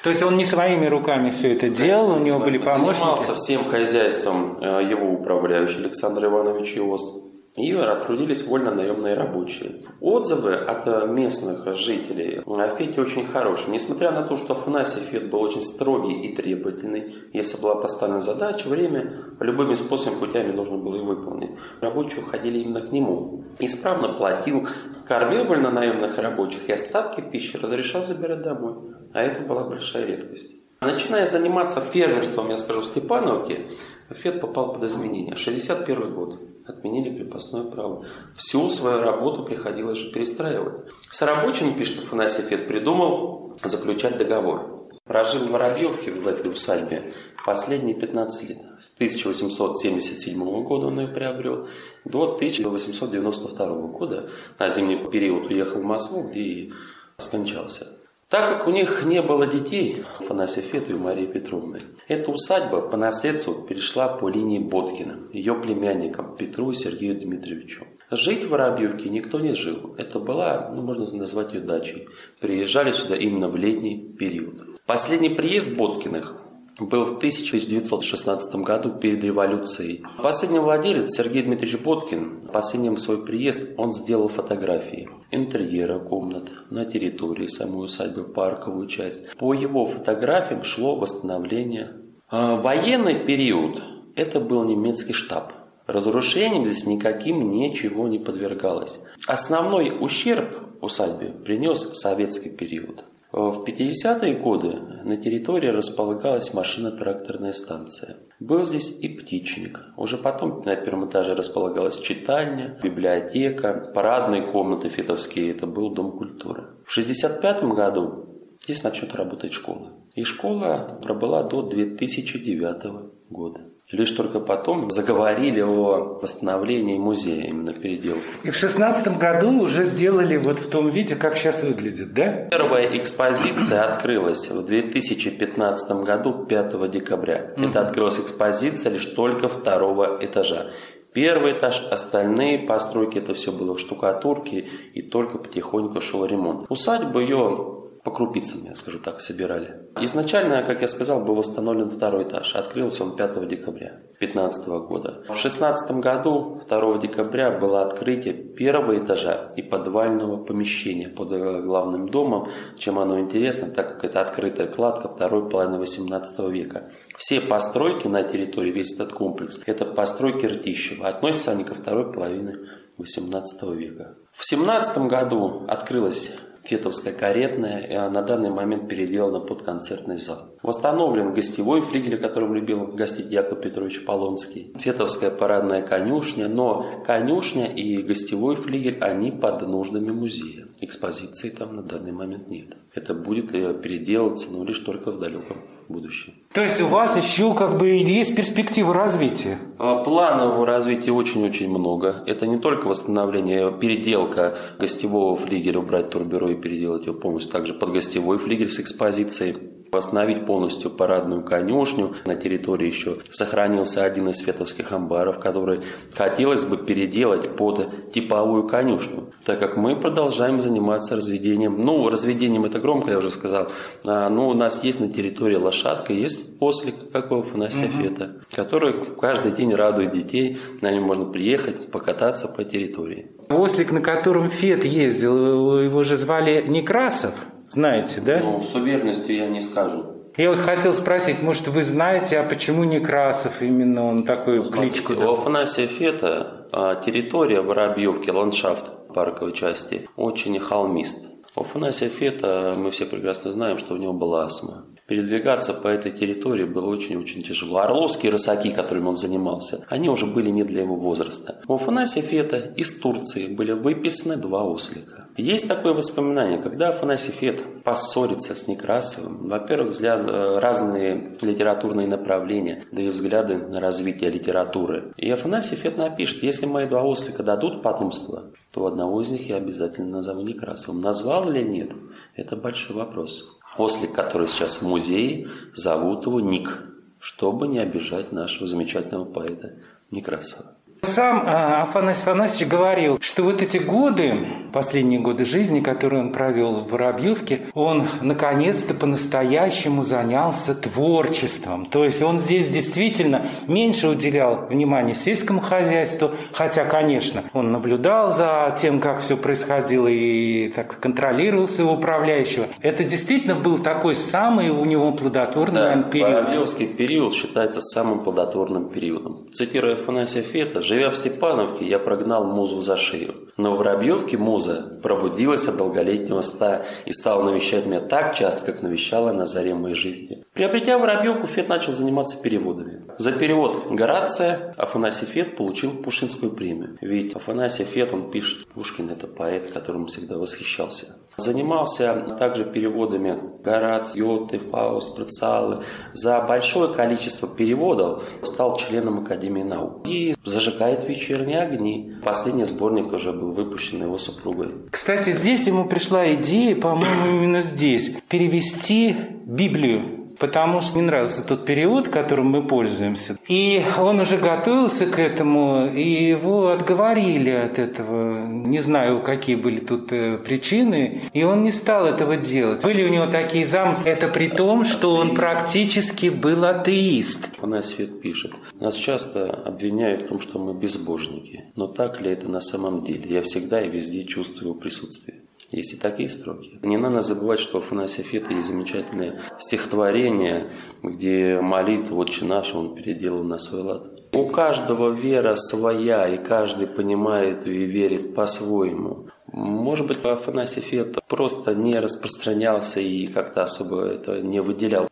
То 0.01 0.09
есть 0.09 0.23
он 0.23 0.35
не 0.35 0.45
своими 0.45 0.88
руками 0.88 1.29
все 1.29 1.53
это 1.53 1.69
делал, 1.69 2.15
у 2.15 2.19
него 2.19 2.39
были 2.39 2.57
помощники? 2.57 2.97
Занимался 3.00 3.35
всем 3.35 3.63
хозяйством 3.65 4.57
э, 4.59 4.89
его 4.89 5.13
управляющий 5.13 5.81
Александр 5.81 6.25
Иванович 6.25 6.77
Иост. 6.77 7.33
И 7.55 7.72
трудились 8.05 8.48
вольно 8.48 8.74
наемные 8.74 9.13
рабочие. 9.13 9.81
Отзывы 10.01 10.55
от 10.55 11.07
местных 11.07 11.75
жителей 11.75 12.41
о 12.45 12.67
Фете 12.75 13.01
очень 13.01 13.27
хорошие. 13.27 13.69
Несмотря 13.69 14.12
на 14.12 14.24
то, 14.24 14.38
что 14.38 14.53
Афанасий 14.53 15.01
Фет 15.01 15.29
был 15.29 15.41
очень 15.41 15.62
строгий 15.62 16.22
и 16.22 16.36
требовательный, 16.36 17.13
если 17.31 17.62
была 17.62 17.75
поставлена 17.75 18.22
задача, 18.22 18.67
время 18.67 19.13
любыми 19.39 19.75
способами, 19.75 20.19
путями 20.19 20.51
нужно 20.51 20.77
было 20.77 20.95
ее 20.95 21.03
выполнить. 21.03 21.51
Рабочие 21.79 22.24
уходили 22.24 22.57
именно 22.57 22.81
к 22.81 22.91
нему. 22.91 23.43
Исправно 23.60 24.10
платил, 24.10 24.67
кормил 25.07 25.45
вольнонаемных 25.45 26.17
рабочих 26.17 26.67
и 26.69 26.74
остатки 26.74 27.22
пищи 27.22 27.57
разрешал 27.57 28.03
забирать 28.03 28.41
домой. 28.41 28.75
А 29.13 29.22
это 29.22 29.41
была 29.43 29.63
большая 29.63 30.05
редкость. 30.07 30.55
Начиная 30.81 31.27
заниматься 31.27 31.79
фермерством, 31.81 32.50
я 32.50 32.57
скажу, 32.57 32.81
в 32.81 32.86
Степановке, 32.86 33.67
Фет 34.10 34.41
попал 34.41 34.74
под 34.74 34.83
изменения. 34.83 35.36
61 35.36 36.13
год. 36.13 36.39
Отменили 36.65 37.13
крепостное 37.13 37.63
право. 37.63 38.05
Всю 38.36 38.70
свою 38.70 39.01
работу 39.01 39.43
приходилось 39.43 39.98
же 39.98 40.12
перестраивать. 40.12 40.91
С 41.10 41.22
рабочими, 41.22 41.72
пишет 41.72 42.00
Афанасий 42.00 42.43
Фет, 42.43 42.67
придумал 42.67 43.58
заключать 43.63 44.17
договор. 44.17 44.89
Прожил 45.03 45.46
в 45.46 45.51
Воробьевке 45.51 46.12
в 46.12 46.25
этой 46.27 46.50
усадьбе 46.50 47.12
последние 47.46 47.96
15 47.96 48.50
лет. 48.50 48.60
С 48.79 48.93
1877 48.96 50.63
года 50.63 50.88
он 50.88 51.00
ее 51.01 51.10
приобрел 51.10 51.67
до 52.05 52.36
1892 52.36 53.67
года. 53.88 54.29
На 54.60 54.70
зимний 54.70 54.96
период 54.96 55.51
уехал 55.51 55.82
в 55.82 55.84
Москву, 55.84 56.29
где 56.29 56.39
и 56.39 56.74
скончался. 57.17 57.88
Так 58.30 58.50
как 58.50 58.68
у 58.68 58.72
них 58.72 59.03
не 59.06 59.22
было 59.22 59.46
детей, 59.46 60.03
Афанасия 60.20 60.63
Фету 60.63 60.94
и 60.94 60.98
Марии 60.98 61.27
Петровны, 61.27 61.82
эта 62.08 62.32
усадьба 62.32 62.82
по 62.82 62.98
наследству 62.98 63.53
перешла 63.53 64.08
по 64.08 64.27
линии 64.27 64.60
Боткина, 64.60 65.20
ее 65.32 65.53
племянникам 65.56 66.36
Петру 66.36 66.72
и 66.72 66.75
Сергею 66.75 67.20
Дмитриевичу. 67.20 67.86
Жить 68.10 68.44
в 68.46 68.50
Воробьевке 68.50 69.10
никто 69.10 69.39
не 69.39 69.53
жил. 69.53 69.96
Это 69.98 70.20
была, 70.20 70.72
ну, 70.75 70.82
можно 70.82 71.06
назвать 71.18 71.53
ее 71.53 71.62
дачей. 71.62 72.08
Приезжали 72.39 72.92
сюда 72.92 73.15
именно 73.15 73.48
в 73.48 73.56
летний 73.56 73.98
период. 74.20 74.80
Последний 74.86 75.30
приезд 75.30 75.75
Боткиных 75.75 76.36
был 76.80 77.06
в 77.06 77.18
1916 77.18 78.56
году 78.56 78.92
перед 78.92 79.24
революцией. 79.24 80.03
Последний 80.18 80.60
владелец 80.60 81.15
Сергей 81.15 81.44
Дмитриевич 81.44 81.80
Боткин, 81.82 82.42
последним 82.51 82.98
свой 82.98 83.24
приезд 83.24 83.70
он 83.77 83.94
сделал 83.94 84.27
фотографии 84.27 85.10
интерьера 85.34 86.00
комнат 86.00 86.51
на 86.70 86.86
территории 86.86 87.48
самой 87.48 87.86
усадьбы, 87.86 88.24
парковую 88.24 88.88
часть. 88.88 89.36
По 89.38 89.53
его 89.53 89.86
фотографиям 89.86 90.63
шло 90.63 90.96
восстановление. 90.96 91.92
А 92.30 92.56
военный 92.56 93.15
период– 93.15 93.82
это 94.15 94.39
был 94.39 94.63
немецкий 94.63 95.13
штаб. 95.13 95.53
Разрушением 95.86 96.65
здесь 96.65 96.86
никаким 96.86 97.50
ничего 97.50 98.08
не 98.08 98.20
подвергалось. 98.20 99.00
Основной 99.27 99.96
ущерб 100.00 100.56
усадьбе 100.82 101.27
принес 101.27 101.92
советский 101.94 102.50
период– 102.50 103.03
в 103.34 103.63
50-е 103.68 104.36
годы 104.36 104.80
на 105.04 105.18
территории 105.18 105.70
располагалась 105.70 106.54
машино-тракторная 106.54 107.54
станция. 107.54 108.18
Был 108.40 108.63
здесь 108.63 109.00
и 109.02 109.10
птичник. 109.10 109.82
Уже 109.98 110.20
потом 110.20 110.62
на 110.63 110.75
первом 110.75 111.10
этаже 111.10 111.34
располагалась 111.34 112.00
читальня, 112.00 112.78
библиотека, 112.84 113.92
парадные 113.96 114.44
комнаты 114.44 114.88
фитовские. 114.90 115.50
Это 115.50 115.66
был 115.66 115.90
Дом 115.90 116.12
культуры. 116.12 116.66
В 116.86 116.92
65 116.92 117.63
году 117.63 118.25
здесь 118.62 118.84
начнет 118.84 119.16
работать 119.16 119.52
школа. 119.52 119.94
И 120.13 120.24
школа 120.25 121.00
пробыла 121.02 121.44
до 121.44 121.63
2009 121.63 123.10
года. 123.32 123.62
Лишь 123.92 124.12
только 124.12 124.40
потом 124.40 124.90
заговорили 124.90 125.60
о 125.60 126.18
восстановлении 126.22 126.98
музея, 126.98 127.48
именно 127.48 127.74
переделку. 127.74 128.24
И 128.44 128.50
в 128.50 128.56
шестнадцатом 128.56 129.20
году 129.20 129.62
уже 129.62 129.84
сделали 129.84 130.38
вот 130.38 130.60
в 130.60 130.70
том 130.70 130.90
виде, 130.90 131.16
как 131.16 131.38
сейчас 131.38 131.63
выглядит, 131.63 132.13
да? 132.13 132.48
Первая 132.50 132.98
экспозиция 132.98 133.84
открылась 133.84 134.50
в 134.50 134.63
2015 134.63 135.92
году, 136.04 136.46
5 136.46 136.92
декабря. 136.92 137.54
Mm-hmm. 137.56 137.70
Это 137.70 137.82
открылась 137.82 138.20
экспозиция 138.20 138.94
лишь 138.94 139.06
только 139.06 139.50
второго 139.50 140.18
этажа. 140.22 140.72
Первый 141.12 141.52
этаж, 141.52 141.86
остальные 141.92 142.60
постройки, 142.60 143.20
это 143.20 143.34
все 143.36 143.52
было 143.52 143.75
в 143.75 143.80
штукатурке, 143.80 144.66
и 144.94 145.02
только 145.02 145.38
потихоньку 145.38 146.02
шел 146.02 146.25
ремонт. 146.25 146.66
Усадьбу 146.70 147.20
ее 147.20 147.83
по 148.03 148.12
крупицам, 148.12 148.65
я 148.65 148.75
скажу 148.75 149.00
так, 149.00 149.22
собирали. 149.22 149.88
Изначально, 150.01 150.62
как 150.63 150.81
я 150.81 150.88
сказал, 150.89 151.24
был 151.24 151.36
восстановлен 151.36 151.89
второй 151.89 152.24
этаж. 152.24 152.53
Открылся 152.55 153.03
он 153.05 153.15
5 153.15 153.48
декабря 153.48 154.01
2015 154.19 154.67
года. 154.89 155.22
В 155.24 155.27
2016 155.27 155.91
году, 155.98 156.62
2 156.67 156.98
декабря, 156.98 157.51
было 157.51 157.81
открытие 157.81 158.33
первого 158.33 158.98
этажа 158.98 159.50
и 159.55 159.62
подвального 159.62 160.43
помещения 160.43 161.07
под 161.07 161.29
главным 161.63 162.10
домом. 162.10 162.50
Чем 162.77 163.00
оно 163.00 163.19
интересно, 163.22 163.69
так 163.69 163.93
как 163.93 164.03
это 164.03 164.19
открытая 164.19 164.67
кладка 164.67 165.07
второй 165.07 165.50
половины 165.50 165.77
18 165.77 166.39
века. 166.50 166.89
Все 167.17 167.39
постройки 167.39 168.07
на 168.07 168.24
территории, 168.24 168.72
весь 168.72 168.93
этот 168.93 169.13
комплекс, 169.13 169.62
это 169.65 169.86
постройки 169.86 170.45
Ртищева. 170.45 171.07
Относятся 171.07 171.51
они 171.51 171.63
ко 171.63 171.74
второй 171.74 172.12
половине 172.12 172.57
18 172.98 173.63
века. 173.77 174.15
В 174.33 174.45
17 174.45 174.98
году 175.07 175.63
открылась 175.67 176.31
Фетовская 176.63 177.13
каретная, 177.13 178.10
на 178.10 178.22
данный 178.22 178.50
момент 178.50 178.88
переделана 178.88 179.39
под 179.39 179.63
концертный 179.63 180.17
зал. 180.17 180.55
Восстановлен 180.63 181.34
гостевой 181.34 181.82
флигель, 181.82 182.17
которым 182.17 182.53
любил 182.53 182.88
гостить 182.88 183.29
Яков 183.32 183.62
Петрович 183.62 184.05
Полонский. 184.05 184.74
Фетовская 184.77 185.29
парадная 185.29 185.82
конюшня, 185.82 186.48
но 186.48 186.86
конюшня 187.05 187.65
и 187.65 188.01
гостевой 188.01 188.55
флигель, 188.55 188.98
они 189.01 189.32
под 189.32 189.62
нуждами 189.67 190.12
музея. 190.12 190.67
Экспозиции 190.79 191.50
там 191.50 191.75
на 191.75 191.84
данный 191.84 192.12
момент 192.12 192.50
нет. 192.50 192.77
Это 192.93 193.13
будет 193.13 193.51
ли 193.51 193.74
переделаться, 193.74 194.50
но 194.51 194.63
лишь 194.63 194.79
только 194.79 195.12
в 195.12 195.20
далеком 195.20 195.58
будущем. 195.90 196.34
То 196.54 196.62
есть 196.62 196.82
у 196.82 196.88
вас 196.88 197.18
еще 197.18 197.54
как 197.54 197.78
бы 197.78 197.90
есть 197.90 198.36
перспективы 198.36 198.94
развития? 198.94 199.58
А, 199.80 200.04
планов 200.04 200.63
развития 200.66 201.12
очень-очень 201.12 201.70
много. 201.70 202.24
Это 202.25 202.48
не 202.48 202.58
только 202.58 202.88
восстановление, 202.88 203.72
переделка 203.72 204.58
гостевого 204.80 205.36
флигеля, 205.36 205.80
убрать 205.80 206.10
турбюро 206.10 206.50
и 206.50 206.56
переделать 206.56 207.06
его 207.06 207.16
полностью. 207.16 207.52
Также 207.52 207.74
под 207.74 207.92
гостевой 207.92 208.38
флигель 208.38 208.72
с 208.72 208.80
экспозицией 208.80 209.56
восстановить 209.93 210.45
полностью 210.45 210.89
парадную 210.91 211.43
конюшню. 211.43 212.13
На 212.25 212.35
территории 212.35 212.88
еще 212.88 213.17
сохранился 213.29 214.03
один 214.03 214.29
из 214.29 214.38
световских 214.38 214.91
амбаров, 214.91 215.39
который 215.39 215.81
хотелось 216.13 216.65
бы 216.65 216.77
переделать 216.77 217.55
под 217.55 218.12
типовую 218.12 218.67
конюшню, 218.67 219.31
так 219.45 219.59
как 219.59 219.77
мы 219.77 219.95
продолжаем 219.95 220.59
заниматься 220.62 221.15
разведением. 221.15 221.79
Ну, 221.81 222.09
разведением 222.09 222.65
это 222.65 222.79
громко, 222.79 223.12
я 223.12 223.17
уже 223.17 223.31
сказал. 223.31 223.67
А, 224.05 224.29
ну, 224.29 224.50
у 224.50 224.53
нас 224.53 224.83
есть 224.83 225.00
на 225.00 225.09
территории 225.09 225.55
лошадка, 225.55 226.13
есть 226.13 226.57
ослик, 226.59 226.95
как 227.12 227.31
у 227.31 227.39
Афанасия 227.39 227.88
угу. 227.88 228.01
Фета, 228.01 228.35
который 228.51 228.93
каждый 229.19 229.51
день 229.51 229.73
радует 229.73 230.12
детей. 230.12 230.57
На 230.81 230.91
нем 230.91 231.03
можно 231.03 231.25
приехать, 231.25 231.91
покататься 231.91 232.47
по 232.47 232.63
территории. 232.63 233.27
Ослик, 233.50 233.91
на 233.91 234.01
котором 234.01 234.50
Фет 234.50 234.85
ездил, 234.85 235.79
его 235.79 236.03
же 236.03 236.15
звали 236.15 236.65
Некрасов. 236.67 237.33
Знаете, 237.74 238.22
да? 238.22 238.39
Ну, 238.39 238.62
с 238.62 238.75
уверенностью 238.75 239.36
я 239.36 239.48
не 239.48 239.60
скажу. 239.60 240.06
Я 240.38 240.51
вот 240.51 240.60
хотел 240.60 240.94
спросить, 240.94 241.42
может, 241.42 241.68
вы 241.68 241.82
знаете, 241.82 242.38
а 242.38 242.44
почему 242.44 242.84
Некрасов 242.84 243.63
именно 243.63 244.06
он 244.06 244.25
такой 244.25 244.60
ну, 244.60 244.70
кличку 244.70 245.15
дал? 245.15 245.32
У 245.32 245.34
Афанасия 245.34 245.88
Фета 245.88 246.68
а, 246.72 246.96
территория 246.96 247.62
Воробьевки, 247.62 248.30
ландшафт 248.30 248.92
парковой 249.12 249.53
части, 249.53 250.08
очень 250.18 250.60
холмист. 250.60 251.32
У 251.56 251.62
Афанасия 251.62 252.10
Фета 252.10 252.75
мы 252.77 252.92
все 252.92 253.08
прекрасно 253.08 253.51
знаем, 253.51 253.80
что 253.80 253.96
у 253.96 253.98
него 253.98 254.13
была 254.13 254.46
астма. 254.46 254.86
Передвигаться 255.13 255.75
по 255.75 255.89
этой 255.89 256.12
территории 256.12 256.63
было 256.63 256.88
очень-очень 256.88 257.43
тяжело. 257.43 257.77
Орловские 257.77 258.32
рысаки, 258.32 258.72
которыми 258.72 259.10
он 259.10 259.15
занимался, 259.15 259.86
они 259.88 260.10
уже 260.10 260.25
были 260.25 260.50
не 260.50 260.63
для 260.63 260.82
его 260.82 260.96
возраста. 260.96 261.62
У 261.67 261.75
Афанасия 261.75 262.24
Фета 262.24 262.58
из 262.75 263.00
Турции 263.00 263.46
были 263.46 263.74
выписаны 263.74 264.38
два 264.38 264.63
ослика. 264.63 265.27
Есть 265.38 265.67
такое 265.67 265.93
воспоминание, 265.93 266.58
когда 266.58 266.89
Афанасий 266.89 267.32
Фет 267.32 267.84
поссорится 267.84 268.55
с 268.55 268.67
Некрасовым, 268.67 269.50
во-первых, 269.50 269.91
взгляд, 269.91 270.22
э, 270.22 270.58
разные 270.58 271.36
литературные 271.41 272.08
направления, 272.08 272.84
да 272.91 273.03
и 273.03 273.10
взгляды 273.10 273.58
на 273.58 273.79
развитие 273.79 274.32
литературы. 274.32 275.13
И 275.17 275.29
Афанасий 275.29 275.75
Фет 275.75 275.96
напишет, 275.96 276.41
если 276.41 276.65
мои 276.65 276.88
два 276.88 277.03
ослика 277.03 277.43
дадут 277.43 277.84
потомство, 277.84 278.46
то 278.74 278.88
одного 278.88 279.22
из 279.22 279.29
них 279.29 279.48
я 279.48 279.58
обязательно 279.58 280.10
назову 280.10 280.41
Некрасовым. 280.41 281.01
Назвал 281.01 281.51
или 281.51 281.62
нет? 281.62 281.91
Это 282.36 282.55
большой 282.55 282.96
вопрос. 282.96 283.60
Ослик, 283.77 284.13
который 284.13 284.48
сейчас 284.48 284.77
в 284.77 284.88
музее, 284.88 285.50
зовут 285.74 286.25
его 286.25 286.39
Ник, 286.39 286.84
чтобы 287.20 287.68
не 287.68 287.80
обижать 287.80 288.32
нашего 288.32 288.68
замечательного 288.68 289.25
поэта 289.25 289.75
Некрасова. 290.12 290.74
Сам 291.03 291.43
а, 291.45 291.83
Афанасий 291.83 292.22
Афанасьевич 292.22 292.72
говорил, 292.72 293.17
что 293.19 293.43
вот 293.43 293.62
эти 293.62 293.77
годы, 293.77 294.36
последние 294.72 295.19
годы 295.19 295.43
жизни, 295.43 295.81
которые 295.81 296.22
он 296.22 296.31
провел 296.31 296.75
в 296.75 296.91
Воробьевке, 296.91 297.67
он 297.74 298.07
наконец-то 298.22 298.93
по-настоящему 298.93 300.04
занялся 300.04 300.73
творчеством. 300.73 301.88
То 301.88 302.06
есть 302.06 302.21
он 302.21 302.39
здесь 302.39 302.69
действительно 302.69 303.45
меньше 303.67 304.08
уделял 304.08 304.65
внимания 304.67 305.13
сельскому 305.13 305.60
хозяйству, 305.60 306.32
хотя, 306.54 306.86
конечно, 306.86 307.43
он 307.51 307.73
наблюдал 307.73 308.30
за 308.30 308.73
тем, 308.80 309.01
как 309.01 309.19
все 309.19 309.36
происходило 309.36 310.08
и 310.08 310.69
так 310.69 310.97
контролировал 311.01 311.67
своего 311.67 311.95
управляющего. 311.95 312.67
Это 312.82 313.04
действительно 313.04 313.56
был 313.56 313.78
такой 313.80 314.15
самый 314.15 314.69
у 314.69 314.86
него 314.86 315.12
плодотворный 315.12 315.75
да, 315.75 315.84
наверное, 315.89 316.12
период. 316.12 316.45
Воробьевский 316.45 316.88
период 316.88 317.34
считается 317.34 317.82
самым 317.82 318.23
плодотворным 318.23 318.86
периодом. 318.86 319.39
Цитируя 319.51 319.95
Афанасия 319.95 320.43
Фета, 320.43 320.82
Живя 320.93 321.10
в 321.10 321.17
Степановке, 321.17 321.86
я 321.86 321.97
прогнал 321.97 322.43
музу 322.43 322.79
за 322.79 322.97
шею. 322.97 323.34
Но 323.56 323.76
в 323.76 323.78
Воробьевке 323.78 324.38
муза 324.38 325.00
пробудилась 325.04 325.68
от 325.68 325.78
долголетнего 325.78 326.42
ста 326.42 326.84
и 327.06 327.13
стала 327.13 327.44
навещать 327.44 327.86
меня 327.86 328.00
так 328.00 328.34
часто, 328.34 328.66
как 328.66 328.82
навещала 328.82 329.32
на 329.32 329.46
заре 329.46 329.76
моей 329.76 329.96
жизни. 329.96 330.44
Приобретя 330.54 330.98
Воробьевку, 330.98 331.46
Фет 331.46 331.70
начал 331.70 331.92
заниматься 331.92 332.38
переводами. 332.38 333.02
За 333.18 333.32
перевод 333.32 333.92
Горация 333.92 334.74
Афанасий 334.78 335.26
Фет 335.26 335.56
получил 335.56 335.92
Пушкинскую 335.92 336.52
премию. 336.52 336.98
Ведь 337.02 337.36
Афанасий 337.36 337.84
Фет, 337.84 338.12
он 338.13 338.32
пишет, 338.32 338.68
Пушкин 338.70 339.12
это 339.12 339.28
поэт, 339.28 339.68
которым 339.68 340.08
всегда 340.08 340.38
восхищался. 340.38 341.18
Занимался 341.38 342.36
также 342.39 342.63
переводами 342.63 343.39
Горац, 343.63 344.16
Йоты, 344.16 344.60
Фауст, 344.60 345.16
Прицалы. 345.16 345.84
За 346.13 346.42
большое 346.42 346.94
количество 346.94 347.48
переводов 347.48 348.24
стал 348.44 348.78
членом 348.78 349.20
Академии 349.20 349.63
наук. 349.63 350.08
И 350.08 350.36
зажигает 350.44 351.08
вечерние 351.08 351.62
огни. 351.62 352.16
Последний 352.24 352.66
сборник 352.66 353.12
уже 353.12 353.34
был 353.34 353.42
выпущен 353.51 354.01
его 354.03 354.17
супругой. 354.17 354.69
Кстати, 354.91 355.32
здесь 355.32 355.67
ему 355.67 355.86
пришла 355.86 356.32
идея, 356.34 356.75
по-моему, 356.75 357.38
именно 357.38 357.62
здесь, 357.62 358.15
перевести 358.29 359.15
Библию 359.45 360.22
потому 360.43 360.82
что 360.82 360.97
мне 360.97 361.08
нравился 361.08 361.41
тот 361.41 361.65
период, 361.65 362.10
которым 362.10 362.47
мы 362.47 362.67
пользуемся. 362.67 363.38
И 363.47 363.82
он 363.97 364.19
уже 364.19 364.38
готовился 364.38 365.06
к 365.06 365.17
этому, 365.17 365.88
и 365.88 366.25
его 366.32 366.67
отговорили 366.67 367.51
от 367.51 367.79
этого. 367.79 368.45
Не 368.45 368.79
знаю, 368.79 369.21
какие 369.23 369.56
были 369.56 369.79
тут 369.79 370.12
э, 370.12 370.38
причины, 370.38 371.21
и 371.32 371.43
он 371.45 371.63
не 371.63 371.71
стал 371.71 372.08
этого 372.08 372.36
делать. 372.36 372.84
Были 372.84 373.06
у 373.06 373.08
него 373.08 373.27
такие 373.27 373.65
замыслы, 373.65 374.10
это 374.10 374.27
при 374.27 374.49
том, 374.49 374.84
что 374.84 375.15
он 375.15 375.34
практически 375.34 376.27
был 376.27 376.65
атеист. 376.65 377.49
Свет 377.84 378.21
пишет, 378.21 378.51
нас 378.82 378.95
часто 378.95 379.49
обвиняют 379.49 380.23
в 380.23 380.27
том, 380.27 380.41
что 380.41 380.60
мы 380.60 380.73
безбожники. 380.73 381.71
Но 381.77 381.88
так 381.88 382.19
ли 382.19 382.29
это 382.32 382.49
на 382.49 382.60
самом 382.60 383.06
деле? 383.06 383.23
Я 383.29 383.41
всегда 383.43 383.82
и 383.82 383.89
везде 383.89 384.25
чувствую 384.25 384.75
присутствие. 384.75 385.38
Есть 385.73 385.93
и 385.93 385.97
такие 385.97 386.29
строки. 386.29 386.79
Не 386.83 386.97
надо 386.97 387.21
забывать, 387.21 387.59
что 387.59 387.79
у 387.79 387.81
Афанасия 387.81 388.23
Фета 388.23 388.53
есть 388.53 388.67
замечательное 388.67 389.39
стихотворение, 389.57 390.69
где 391.01 391.59
молитву 391.62 392.19
«Отче 392.19 392.45
наш» 392.45 392.75
он 392.75 392.93
переделал 392.93 393.43
на 393.43 393.57
свой 393.57 393.81
лад. 393.81 394.07
У 394.33 394.47
каждого 394.49 395.09
вера 395.09 395.55
своя, 395.55 396.27
и 396.27 396.38
каждый 396.38 396.86
понимает 396.86 397.65
ее 397.65 397.86
и 397.86 397.86
верит 397.86 398.36
по-своему. 398.36 399.29
Может 399.51 400.07
быть, 400.07 400.23
Афанасий 400.23 400.81
Фет 400.81 401.17
просто 401.27 401.73
не 401.73 401.99
распространялся 401.99 402.99
и 402.99 403.25
как-то 403.27 403.63
особо 403.63 404.05
это 404.05 404.41
не 404.41 404.59
выделял. 404.62 405.07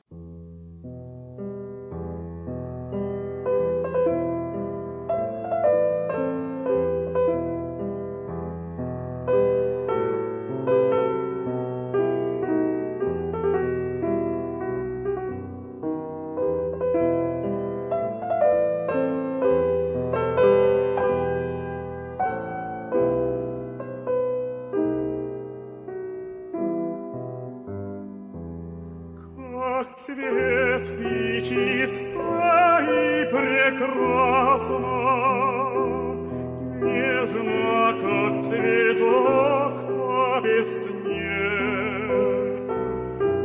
В 40.62 40.68
сне 40.68 41.42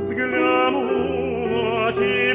взглянула 0.00 1.92
тебе. 1.92 2.25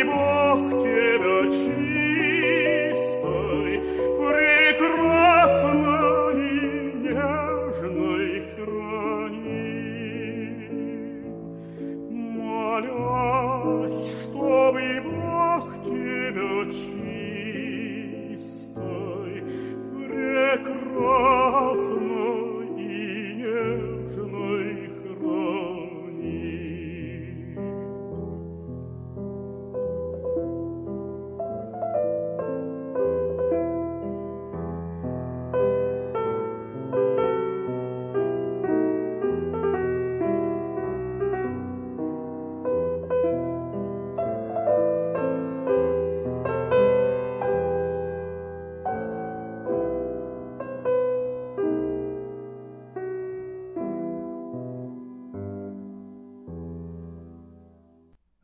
Чтобы 0.00 0.29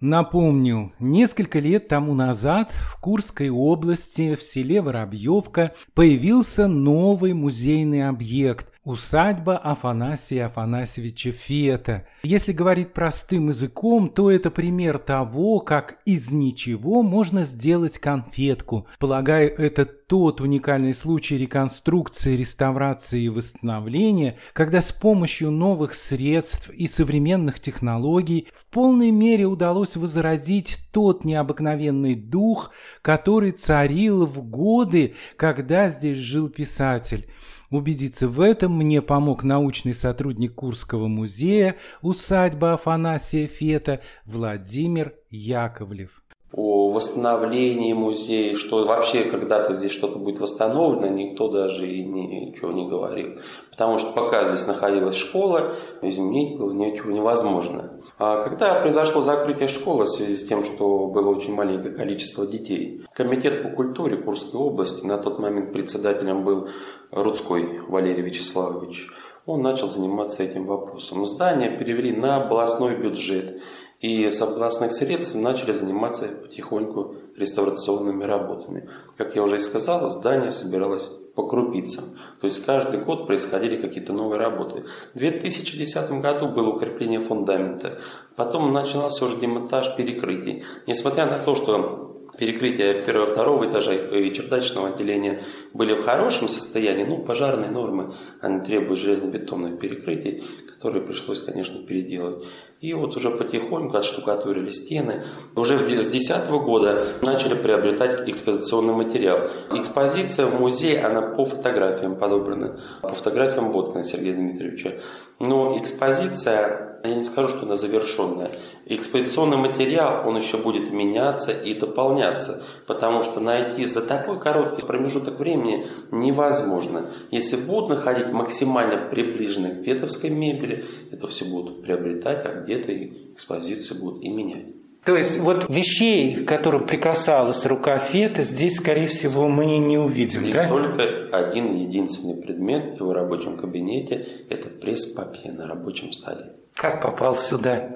Напомню, 0.07 0.93
несколько 1.01 1.59
лет 1.59 1.89
тому 1.89 2.15
назад 2.15 2.71
в 2.71 3.01
Курской 3.01 3.51
области 3.51 4.37
в 4.37 4.43
селе 4.45 4.81
Воробьевка 4.81 5.73
появился 5.95 6.69
новый 6.69 7.33
музейный 7.33 8.09
объект– 8.09 8.69
усадьба 8.87 9.59
Афанасия 9.59 10.47
Афанасьевича 10.47 11.33
Фета. 11.33 12.07
Если 12.23 12.53
говорить 12.53 12.93
простым 12.93 13.49
языком, 13.49 14.09
то 14.09 14.31
это 14.31 14.51
пример 14.53 14.99
того, 14.99 15.59
как 15.59 15.99
из 16.05 16.31
ничего 16.31 17.03
можно 17.03 17.43
сделать 17.43 17.99
конфетку. 17.99 18.87
Полагаю, 19.01 19.53
это 19.59 19.87
тот 20.07 20.41
уникальный 20.41 20.95
случай 20.95 21.37
реконструкции, 21.37 22.37
реставрации 22.37 23.23
и 23.23 23.29
восстановления, 23.29 24.39
когда 24.53 24.81
с 24.81 24.93
помощью 24.93 25.51
новых 25.51 25.95
средств 25.95 26.71
и 26.71 26.87
современных 26.87 27.59
технологий 27.61 28.49
в 28.55 28.67
полной 28.67 29.11
мере 29.11 29.47
удалось 29.47 29.97
возродить 29.97 30.79
тот 30.93 31.25
необыкновенный 31.25 32.15
дух, 32.15 32.71
который 33.03 33.51
царил 33.51 34.27
в 34.27 34.43
годы, 34.43 35.15
когда 35.37 35.89
здесь 35.89 36.19
жил 36.19 36.49
писатель. 36.49 37.29
Убедиться 37.71 38.29
в 38.29 38.41
этом 38.41 38.77
мне 38.79 39.03
помог 39.03 39.43
научный 39.43 39.95
сотрудник 39.95 40.55
Курского 40.55 41.09
музея 41.09 41.77
усадьба 42.01 42.75
Афанасия 42.75 43.49
Фета 43.49 44.03
Владимир 44.25 45.15
Яковлев 45.31 46.23
о 46.57 46.91
восстановлении 46.91 47.93
музея, 47.93 48.57
что 48.57 48.87
вообще 48.87 49.25
когда-то 49.25 49.75
здесь 49.75 49.93
что-то 49.93 50.19
будет 50.19 50.41
восстановлено, 50.41 51.09
никто 51.09 51.49
даже 51.49 51.87
и 51.87 52.03
ничего 52.03 52.73
не 52.73 52.89
говорил. 52.89 53.39
Потому 53.71 53.99
что 53.99 54.13
пока 54.13 54.43
здесь 54.45 54.67
находилась 54.67 55.17
школа, 55.17 55.75
изменить 56.01 56.59
было 56.59 56.73
ничего 56.73 57.13
невозможно. 57.13 58.01
А 58.19 58.43
когда 58.43 58.81
произошло 58.81 59.21
закрытие 59.21 59.69
школы 59.69 60.05
в 60.05 60.09
связи 60.09 60.35
с 60.35 60.49
тем, 60.49 60.65
что 60.65 61.07
было 61.09 61.29
очень 61.29 61.55
маленькое 61.55 61.95
количество 61.95 62.47
детей, 62.47 63.05
комитет 63.13 63.63
по 63.63 63.69
культуре 63.69 64.17
Курской 64.17 64.59
области, 64.59 65.05
на 65.05 65.19
тот 65.19 65.39
момент 65.39 65.75
председателем 65.75 66.43
был 66.43 66.69
Рудской 67.11 67.81
Валерий 67.87 68.23
Вячеславович, 68.23 69.09
он 69.47 69.63
начал 69.63 69.87
заниматься 69.87 70.43
этим 70.43 70.67
вопросом. 70.67 71.25
Здание 71.25 71.71
перевели 71.71 72.11
на 72.11 72.37
областной 72.37 72.97
бюджет. 72.97 73.63
И 74.01 74.31
с 74.31 74.43
областных 74.43 74.93
средств 74.93 75.35
начали 75.37 75.73
заниматься 75.73 76.27
потихоньку 76.29 77.17
реставрационными 77.37 78.25
работами. 78.25 78.89
Как 79.17 79.35
я 79.37 79.43
уже 79.43 79.57
и 79.57 79.61
сказал, 79.61 80.11
здание 80.11 80.53
собиралось 80.53 81.09
по 81.35 81.47
крупицам. 81.47 82.05
То 82.41 82.47
есть 82.47 82.65
каждый 82.65 83.01
год 83.01 83.27
происходили 83.27 83.77
какие-то 83.77 84.13
новые 84.13 84.39
работы. 84.39 84.85
В 85.15 85.19
2010 85.19 86.11
году 86.21 86.49
было 86.49 86.71
укрепление 86.71 87.21
фундамента. 87.21 87.99
Потом 88.37 88.73
начался 88.73 89.25
уже 89.25 89.37
демонтаж 89.37 89.97
перекрытий. 89.97 90.65
Несмотря 90.87 91.27
на 91.27 91.39
то, 91.39 91.55
что 91.55 92.29
перекрытия 92.39 92.95
первого, 92.95 93.33
второго 93.33 93.69
этажа 93.69 93.95
и 93.95 94.33
чердачного 94.33 94.89
отделения 94.89 95.41
были 95.73 95.95
в 95.95 96.05
хорошем 96.05 96.49
состоянии, 96.49 97.05
ну, 97.05 97.19
пожарные 97.19 97.71
нормы, 97.71 98.13
они 98.41 98.61
требуют 98.61 98.99
железнобетонных 98.99 99.79
перекрытий, 99.79 100.43
которые 100.87 101.05
пришлось, 101.05 101.41
конечно, 101.41 101.81
переделать. 101.83 102.45
И 102.81 102.95
вот 102.95 103.17
уже 103.17 103.31
потихоньку 103.31 103.97
отштукатурили 103.97 104.71
стены. 104.71 105.25
Уже 105.57 105.79
с 105.79 105.81
2010 105.81 106.49
года 106.49 107.05
начали 107.23 107.55
приобретать 107.55 108.29
экспозиционный 108.29 108.95
материал. 108.95 109.49
Экспозиция 109.73 110.47
в 110.47 110.61
музее, 110.61 111.01
она 111.01 111.23
по 111.23 111.45
фотографиям 111.45 112.15
подобрана, 112.15 112.79
по 113.03 113.09
фотографиям 113.09 113.73
Боткина 113.73 114.05
Сергея 114.05 114.35
Дмитриевича. 114.35 115.01
Но 115.41 115.77
экспозиция, 115.77 116.86
я 117.07 117.15
не 117.15 117.25
скажу, 117.25 117.49
что 117.49 117.63
она 117.63 117.77
завершенная. 117.77 118.51
Экспозиционный 118.85 119.57
материал, 119.57 120.29
он 120.29 120.37
еще 120.37 120.59
будет 120.59 120.91
меняться 120.91 121.53
и 121.53 121.75
дополняться, 121.75 122.63
потому 122.87 123.23
что 123.23 123.41
найти 123.41 123.85
за 123.85 124.03
такой 124.03 124.39
короткий 124.39 124.85
промежуток 124.87 125.39
времени 125.39 125.87
невозможно. 126.11 127.11
Если 127.31 127.57
будут 127.57 127.89
находить 127.89 128.29
максимально 128.29 128.97
приближенной 128.97 129.75
к 129.75 129.85
фетовской 129.85 130.31
мебели, 130.31 130.85
это 131.11 131.27
все 131.29 131.45
будут 131.45 131.83
приобретать, 131.83 132.45
а 132.45 132.61
где-то 132.61 132.93
экспозицию 133.33 134.01
будут 134.01 134.23
и 134.23 134.29
менять. 134.29 134.67
То 135.07 135.17
есть 135.17 135.39
вот 135.39 135.67
вещей, 135.69 136.35
к 136.35 136.49
которым 136.49 136.85
прикасалась 136.85 137.65
рука 137.65 137.97
Фета, 137.97 138.43
здесь, 138.43 138.79
скорее 138.79 139.07
всего, 139.07 139.47
мы 139.49 139.79
не 139.79 139.99
увидим, 139.99 140.41
Здесь 140.41 140.57
да? 140.57 140.69
только 140.69 141.29
один 141.31 141.77
единственный 141.77 142.35
предмет 142.35 142.89
в 142.89 143.01
его 143.01 143.13
рабочем 143.13 143.57
кабинете– 143.57 144.27
это 144.51 144.69
пресс-папье 144.69 145.53
на 145.53 145.69
рабочем 145.69 146.11
столе. 146.11 146.55
Как 146.77 147.01
попал 147.03 147.37
сюда? 147.37 147.89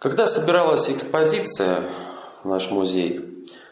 Когда 0.00 0.26
собиралась 0.26 0.90
экспозиция 0.90 1.76
в 2.42 2.48
наш 2.48 2.68
музей, 2.72 3.20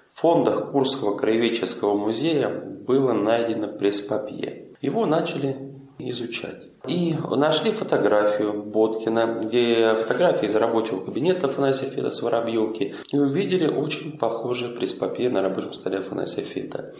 в 0.08 0.20
фондах 0.20 0.70
Курского 0.70 1.16
краеведческого 1.16 1.96
музея 1.96 2.48
было 2.48 3.12
найдено 3.12 3.66
пресс-папье. 3.66 4.68
Его 4.80 5.04
начали 5.04 5.56
изучать. 5.98 6.68
И 6.86 7.16
нашли 7.30 7.72
фотографию 7.72 8.62
Боткина, 8.62 9.40
где 9.42 9.94
фотография 9.94 10.46
из 10.46 10.54
рабочего 10.54 11.04
кабинета 11.04 11.48
Афанасия 11.48 11.90
Феда 11.90 12.12
с 12.12 12.22
Воробьевки, 12.22 12.94
и 13.12 13.18
увидели 13.18 13.66
очень 13.66 14.16
похожее 14.16 14.70
пресс-папье 14.70 15.28
на 15.28 15.42
рабочем 15.42 15.72
столе 15.72 15.98
Афанасия 15.98 16.44
Феда. 16.44 16.94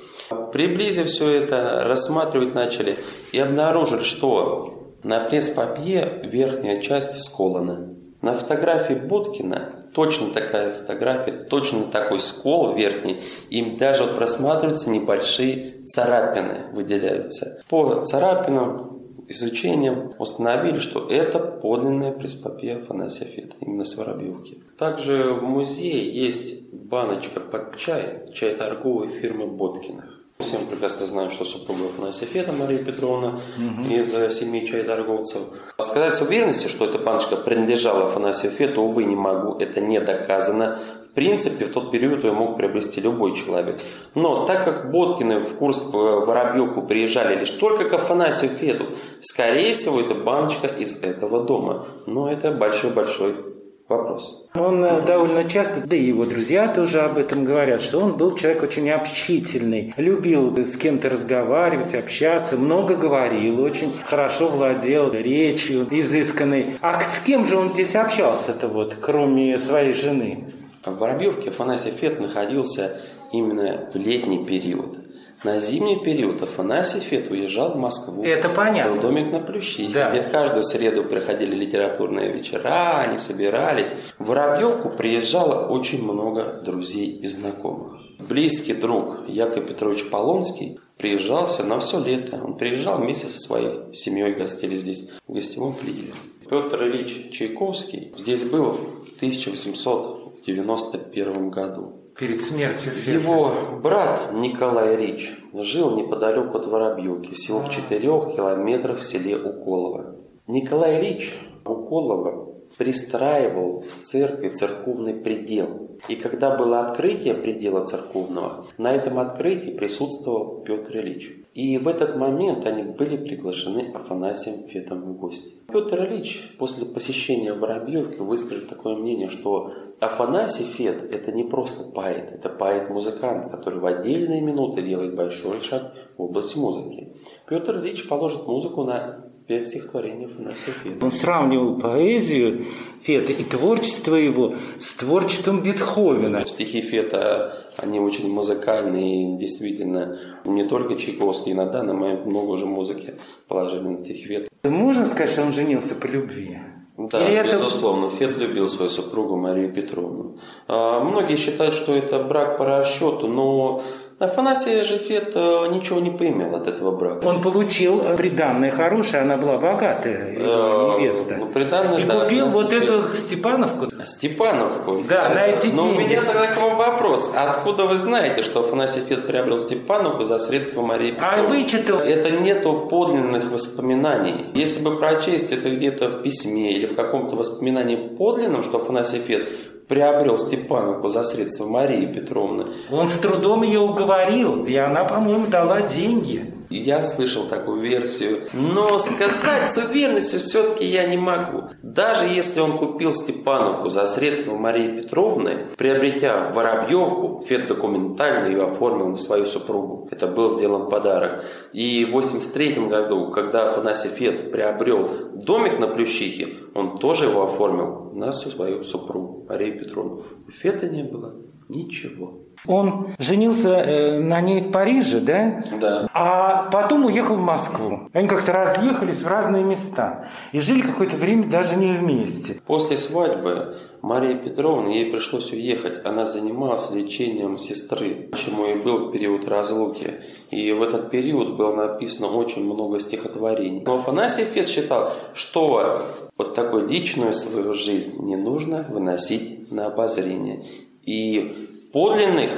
Приблизив 0.53 1.07
все 1.07 1.31
это, 1.31 1.85
рассматривать 1.85 2.55
начали 2.55 2.97
и 3.31 3.39
обнаружили, 3.39 4.03
что 4.03 4.82
на 5.03 5.21
пресс-папье 5.21 6.21
верхняя 6.25 6.81
часть 6.81 7.15
сколана. 7.23 7.95
На 8.21 8.35
фотографии 8.35 8.95
Боткина 8.95 9.73
точно 9.93 10.33
такая 10.33 10.79
фотография, 10.79 11.33
точно 11.33 11.85
такой 11.87 12.21
скол 12.21 12.75
верхний, 12.75 13.21
им 13.51 13.75
даже 13.75 14.05
вот 14.05 14.15
просматриваются 14.15 14.91
небольшие 14.91 15.85
царапины, 15.85 16.67
выделяются. 16.73 17.63
По 17.69 18.05
царапинам 18.05 18.93
изучением 19.29 20.13
установили, 20.19 20.79
что 20.79 21.09
это 21.09 21.39
подлинная 21.39 22.13
преспапия 22.13 22.79
Афанасия 22.79 23.27
Фета, 23.27 23.57
именно 23.61 23.85
с 23.85 23.97
Воробьевки. 23.97 24.63
Также 24.79 25.33
в 25.33 25.43
музее 25.43 26.11
есть 26.13 26.71
баночка 26.73 27.41
под 27.41 27.77
чай, 27.77 28.27
чай 28.33 28.55
торговой 28.55 29.09
фирмы 29.09 29.47
Боткиных. 29.47 30.12
Всем 30.39 30.67
прекрасно 30.67 31.07
знаю, 31.07 31.31
что 31.31 31.45
супруга 31.45 31.85
Афанасия 31.87 32.27
Феда 32.27 32.53
Мария 32.53 32.83
Петровна 32.83 33.39
угу. 33.57 33.95
из 33.95 34.11
семьи 34.37 34.67
чайторговцев. 34.67 35.43
Сказать 35.79 36.15
с 36.17 36.21
уверенностью, 36.21 36.69
что 36.69 36.85
эта 36.85 36.99
баночка 36.99 37.37
принадлежала 37.37 38.07
Афанасию 38.07 38.51
Фету, 38.51 38.83
увы, 38.83 39.05
не 39.05 39.15
могу, 39.15 39.57
это 39.59 39.81
не 39.81 40.01
доказано. 40.01 40.79
В 41.05 41.15
принципе, 41.15 41.67
в 41.67 41.73
тот 41.73 41.93
период 41.93 42.25
ее 42.25 42.33
мог 42.33 42.57
приобрести 42.57 43.01
любой 43.01 43.37
человек. 43.37 43.81
Но 44.15 44.45
так 44.47 44.65
как 44.65 44.91
Боткины 44.91 45.41
в 45.41 45.57
Курск, 45.57 45.93
в 45.93 46.25
Воробьевку 46.25 46.83
приезжали 46.83 47.39
лишь 47.39 47.51
только 47.51 47.89
к 47.89 47.93
Афанасию 47.93 48.51
Фету, 48.51 48.87
скорее 49.21 49.75
всего, 49.75 50.01
это 50.01 50.15
баночка 50.15 50.67
из 50.67 51.03
этого 51.03 51.45
дома. 51.45 51.87
Но 52.07 52.31
это 52.31 52.51
большой-большой 52.51 53.52
вопрос. 53.97 54.47
Он 54.55 54.85
э, 54.85 55.01
довольно 55.03 55.45
часто, 55.45 55.81
да 55.87 55.97
и 55.97 56.05
его 56.05 56.25
друзья 56.25 56.69
тоже 56.69 57.01
об 57.01 57.19
этом 57.19 57.45
говорят, 57.45 57.81
что 57.81 58.01
он 58.01 58.17
был 58.17 58.35
человек 58.35 58.63
очень 58.63 58.91
общительный, 58.91 59.95
любил 59.97 60.57
с 60.57 60.77
кем-то 60.77 61.09
разговаривать, 61.09 61.95
общаться, 61.95 62.57
много 62.57 62.97
говорил, 62.97 63.61
очень 63.63 63.93
хорошо 64.05 64.49
владел 64.49 65.13
речью 65.13 65.87
изысканной. 65.91 66.77
А 66.81 67.01
с 67.01 67.21
кем 67.21 67.45
же 67.47 67.57
он 67.57 67.71
здесь 67.71 67.97
общался-то 67.97 68.69
вот, 68.69 68.97
кроме 69.01 69.57
своей 69.59 69.93
жены? 69.93 70.53
В 70.85 70.99
Воробьевке 70.99 71.51
Афанасий 71.51 71.91
Фет 71.91 72.21
находился 72.21 73.01
именно 73.33 73.89
в 73.93 73.97
летний 73.97 74.45
период. 74.45 74.99
На 75.45 75.59
зимний 75.59 75.97
период 75.99 76.41
Афанасий 76.41 77.01
Фет 77.01 77.29
уезжал 77.31 77.73
в 77.73 77.77
Москву. 77.77 78.23
Это 78.23 78.49
понятно. 78.49 78.95
Был 78.95 79.03
домик 79.03 79.33
на 79.33 79.41
Плющи, 79.41 79.89
Да. 79.93 80.09
где 80.11 80.23
каждую 80.23 80.63
среду 80.63 81.03
проходили 81.05 81.57
литературные 81.57 82.31
вечера, 82.33 83.01
они 83.01 83.19
собирались. 83.19 83.93
В 84.21 84.27
Воробьевку 84.27 84.91
приезжало 84.91 85.67
очень 85.67 86.05
много 86.05 86.61
друзей 86.65 87.09
и 87.11 87.27
знакомых. 87.27 87.95
Близкий 88.21 88.75
друг 88.75 89.29
Яков 89.29 89.67
Петрович 89.67 90.09
Полонский 90.11 90.79
приезжался 90.97 91.65
на 91.65 91.81
все 91.81 91.99
лето. 91.99 92.41
Он 92.43 92.57
приезжал 92.57 92.99
вместе 93.01 93.27
со 93.27 93.41
своей 93.41 93.93
семьей, 93.93 94.35
гостили 94.35 94.77
здесь 94.77 95.11
в 95.27 95.33
гостевом 95.33 95.73
флигеле. 95.73 96.13
Петр 96.49 96.85
Ильич 96.85 97.31
Чайковский 97.33 98.13
здесь 98.17 98.45
был 98.45 98.71
в 98.71 98.79
1891 99.17 101.51
году. 101.51 101.95
Перед 102.23 102.41
смертью 102.41 102.93
Фета. 102.93 103.19
Его 103.19 103.53
брат 103.83 104.33
Николай 104.33 104.95
Рич 104.95 105.33
жил 105.53 105.97
неподалеку 105.97 106.57
от 106.57 106.69
Воробьевки, 106.69 107.35
всего 107.35 107.59
в 107.59 107.69
четырех 107.69 108.37
километрах 108.37 109.01
в 109.01 109.05
селе 109.05 109.37
Уколово. 109.37 110.15
Николай 110.47 111.01
Рич 111.01 111.37
Уколово 111.65 112.55
пристраивал 112.79 113.85
в 113.99 114.05
церкви 114.05 114.51
церковный 114.51 115.15
предел. 115.15 115.99
И 116.07 116.15
когда 116.15 116.57
было 116.57 116.87
открытие 116.87 117.35
предела 117.35 117.85
церковного, 117.85 118.67
на 118.79 118.93
этом 118.93 119.19
открытии 119.19 119.71
присутствовал 119.71 120.63
Петр 120.63 120.99
Ильич. 120.99 121.42
И 121.55 121.77
в 121.77 121.87
этот 121.87 122.17
момент 122.17 122.65
они 122.65 122.83
были 122.83 123.19
приглашены 123.19 123.93
Афанасием 123.95 124.67
Фетом 124.67 125.03
в 125.03 125.19
гости. 125.19 125.55
Петр 125.71 126.07
Ильич 126.07 126.55
после 126.59 126.87
посещения 126.87 127.53
Воробьевки 127.53 128.21
выскажет 128.21 128.69
такое 128.69 128.97
мнение, 128.97 129.29
что 129.29 129.71
Афанасий 130.01 130.65
Фет– 130.65 131.03
это 131.13 131.31
не 131.31 131.45
просто 131.45 131.85
поэт, 131.93 132.33
это 132.33 132.49
поэт-музыкант, 132.49 133.51
который 133.51 133.81
в 133.81 133.87
отдельные 133.87 134.41
минуты 134.41 134.83
делает 134.83 135.15
большой 135.15 135.61
шаг 135.61 135.95
в 136.17 136.23
области 136.23 136.57
музыки. 136.57 137.15
Петр 137.47 137.81
Ильич 137.81 138.09
положит 138.09 138.47
музыку 138.47 138.85
на 138.85 139.22
пять 139.47 139.67
стихотворений 139.67 140.27
Афанасия 140.27 140.73
Фета. 140.73 141.05
Он 141.05 141.11
сравнивал 141.11 141.79
поэзию 141.79 142.65
Фета 143.01 143.33
и 143.33 143.43
творчество 143.45 144.15
его 144.15 144.55
с 144.79 144.95
творчеством 144.95 145.63
Бетховена. 145.63 146.45
Стихи 146.47 146.81
Фета, 146.81 147.55
они 147.77 148.01
очень 148.01 148.31
музыкальные, 148.31 149.39
действительно, 149.39 150.19
не 150.45 150.65
только 150.65 150.97
Чайковский, 150.97 151.55
на 151.55 151.67
данный 151.67 151.95
момент 151.95 152.27
много 152.27 152.51
уже 152.51 152.67
музыки 152.67 153.15
положили 153.49 153.83
на 153.89 153.99
стихи 153.99 154.25
Фета. 154.27 154.49
Можно 154.65 155.07
сказать, 155.07 155.31
что 155.31 155.43
он 155.43 155.53
женился 155.53 155.95
по 155.95 156.07
любви? 156.07 156.59
Да, 156.99 157.27
Или 157.27 157.37
это- 157.39 157.53
безусловно, 157.53 158.11
Фет 158.11 158.37
любил 158.37 158.69
свою 158.69 158.91
супругу 158.91 159.37
Марию 159.37 159.73
Петровну. 159.73 160.37
А, 160.69 161.01
Многие 161.03 161.37
считают, 161.37 161.75
что 161.75 161.95
это 161.95 162.23
брак 162.23 162.59
по 162.59 162.67
расчету, 162.67 163.27
но 163.29 163.83
Афанасия 164.23 164.85
же 164.85 164.99
Фет 164.99 165.33
э, 165.35 165.67
ничего 165.73 166.01
не 166.01 166.11
поимел 166.11 166.55
от 166.55 166.67
этого 166.69 166.97
брака. 166.97 167.27
Он 167.27 167.41
получил 167.43 167.99
приданное 168.17 168.71
хорошее, 168.71 169.23
она 169.23 169.37
была 169.37 169.59
богатая, 169.59 170.33
его 170.33 170.97
Э, 170.97 171.01
невеста. 171.01 171.37
ну, 171.39 171.47
приданое, 171.47 171.99
и 171.99 172.05
да, 172.05 172.21
купил 172.25 172.49
Афанасий 172.49 172.63
вот 172.63 172.73
эту 172.73 173.15
Степановку. 173.17 173.89
Степановку. 174.05 175.03
Да, 175.09 175.29
на 175.31 175.47
эти 175.47 175.67
Но 175.69 175.85
у 175.85 175.95
деньги. 175.95 176.09
меня 176.09 176.23
тогда 176.23 176.47
к 176.47 176.57
вам 176.57 176.77
вопрос. 176.77 177.35
Откуда 177.37 177.85
вы 177.87 177.97
знаете, 177.97 178.43
что 178.43 178.61
Афанасий 178.61 179.01
Фет 179.01 179.27
приобрел 179.27 179.59
Степановку 179.59 180.25
за 180.25 180.39
средства 180.39 180.83
Марии 180.83 181.15
А 181.19 181.33
Петровны? 181.37 181.57
вычитал. 181.59 181.99
Это 181.99 182.31
нету 182.31 182.87
подлинных 182.91 183.51
воспоминаний. 183.51 184.47
Если 184.55 184.83
бы 184.83 184.97
прочесть 184.97 185.53
это 185.53 185.71
где-то 185.71 186.09
в 186.09 186.23
письме 186.23 186.73
или 186.73 186.87
в 186.87 186.95
каком-то 186.95 187.37
воспоминании 187.37 187.97
подлинном, 187.97 188.63
что 188.63 188.79
Афанасий 188.79 189.19
Фет 189.19 189.49
приобрел 189.93 190.39
Степановку 190.39 191.09
за 191.09 191.23
средства 191.23 191.67
Марии 191.67 192.07
Петровны, 192.07 192.65
Он 192.91 193.09
с 193.09 193.19
трудом 193.19 193.63
ее 193.63 193.81
уговорил, 193.81 194.65
и 194.65 194.75
она, 194.75 195.05
по-моему, 195.05 195.49
дала 195.49 195.83
деньги. 195.83 196.55
Я 196.79 197.03
слышал 197.03 197.45
такую 197.45 197.81
версию. 197.81 198.47
Но 198.53 198.99
сказать 198.99 199.71
с 199.71 199.77
уверенностью 199.77 200.41
все-таки 200.41 200.85
я 200.85 201.07
не 201.07 201.17
могу. 201.17 201.65
Даже 201.83 202.27
если 202.27 202.61
он 202.61 202.79
купил 202.79 203.13
Степановку 203.13 203.89
за 203.89 204.07
средства 204.07 204.57
Марии 204.57 205.01
Петровны, 205.01 205.67
приобретя 205.77 206.51
Воробьевку, 206.53 207.43
Фет 207.47 207.67
документально 207.67 208.47
ее 208.47 208.65
оформил 208.65 209.09
на 209.09 209.17
свою 209.17 209.47
супругу. 209.47 210.09
Это 210.11 210.27
был 210.27 210.49
сделан 210.49 210.89
подарок. 210.89 211.45
И 211.73 212.05
в 212.05 212.13
83 212.13 212.89
году, 212.89 213.31
когда 213.31 213.71
Афанасий 213.71 214.09
Фет 214.09 214.51
приобрел 214.51 215.09
домик 215.35 215.79
на 215.79 215.89
Плющихе, 215.89 216.57
он 216.75 216.99
тоже 216.99 217.27
его 217.27 217.45
оформил 217.45 218.13
на 218.13 218.33
свою 218.33 218.85
супругу 218.85 219.47
Марию 219.49 219.79
Петровну. 219.79 220.23
У 220.47 220.51
Фета 220.51 220.89
не 220.89 221.03
было 221.03 221.35
ничего. 221.69 222.42
Он 222.67 223.15
женился 223.19 223.71
э, 223.71 224.21
на 224.21 224.41
ней 224.41 224.61
в 224.61 224.71
Париже, 224.71 225.21
да? 225.21 225.63
Да. 225.81 226.09
А 226.13 226.71
потом 226.71 227.07
уехал 227.07 227.35
в 227.37 227.41
Москву. 227.41 228.09
Они 228.13 228.29
как-то 228.29 228.53
разъехались 228.53 229.23
в 229.23 229.27
разные 229.27 229.65
места. 229.65 230.29
И 230.53 230.61
жили 230.61 230.83
какое-то 230.83 231.17
время 231.17 231.49
даже 231.49 231.77
не 231.77 231.93
вместе. 231.99 232.61
После 232.67 232.97
свадьбы 232.97 233.77
Марии 234.01 234.35
Петровны 234.35 234.91
ей 234.91 235.11
пришлось 235.11 235.53
уехать. 235.53 236.05
Она 236.05 236.27
занималась 236.27 236.93
лечением 236.93 237.59
сестры, 237.59 238.31
чему 238.37 238.67
и 238.67 238.75
был 238.75 239.11
период 239.11 239.49
разлуки. 239.49 240.21
И 240.51 240.73
в 240.73 240.83
этот 240.83 241.11
период 241.11 241.57
было 241.57 241.75
написано 241.75 242.29
очень 242.29 242.65
много 242.65 243.01
стихотворений. 243.01 243.83
Но 243.85 243.97
Афанасий 243.97 244.45
Фет 244.45 244.69
считал, 244.69 245.13
что 245.35 246.01
вот 246.37 246.55
такую 246.55 246.89
личную 246.89 247.33
свою 247.33 247.73
жизнь 247.73 248.23
не 248.25 248.37
нужно 248.37 248.87
выносить 248.89 249.71
на 249.73 249.87
обозрение. 249.87 250.63
И 251.05 251.72
подлинных 251.93 252.51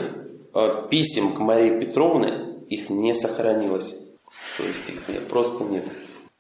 э, 0.55 0.87
писем 0.91 1.33
к 1.33 1.39
Марии 1.41 1.81
Петровне 1.81 2.33
их 2.69 2.91
не 2.91 3.15
сохранилось. 3.15 3.99
То 4.57 4.65
есть 4.65 4.89
их 4.89 5.27
просто 5.29 5.65
нет. 5.65 5.85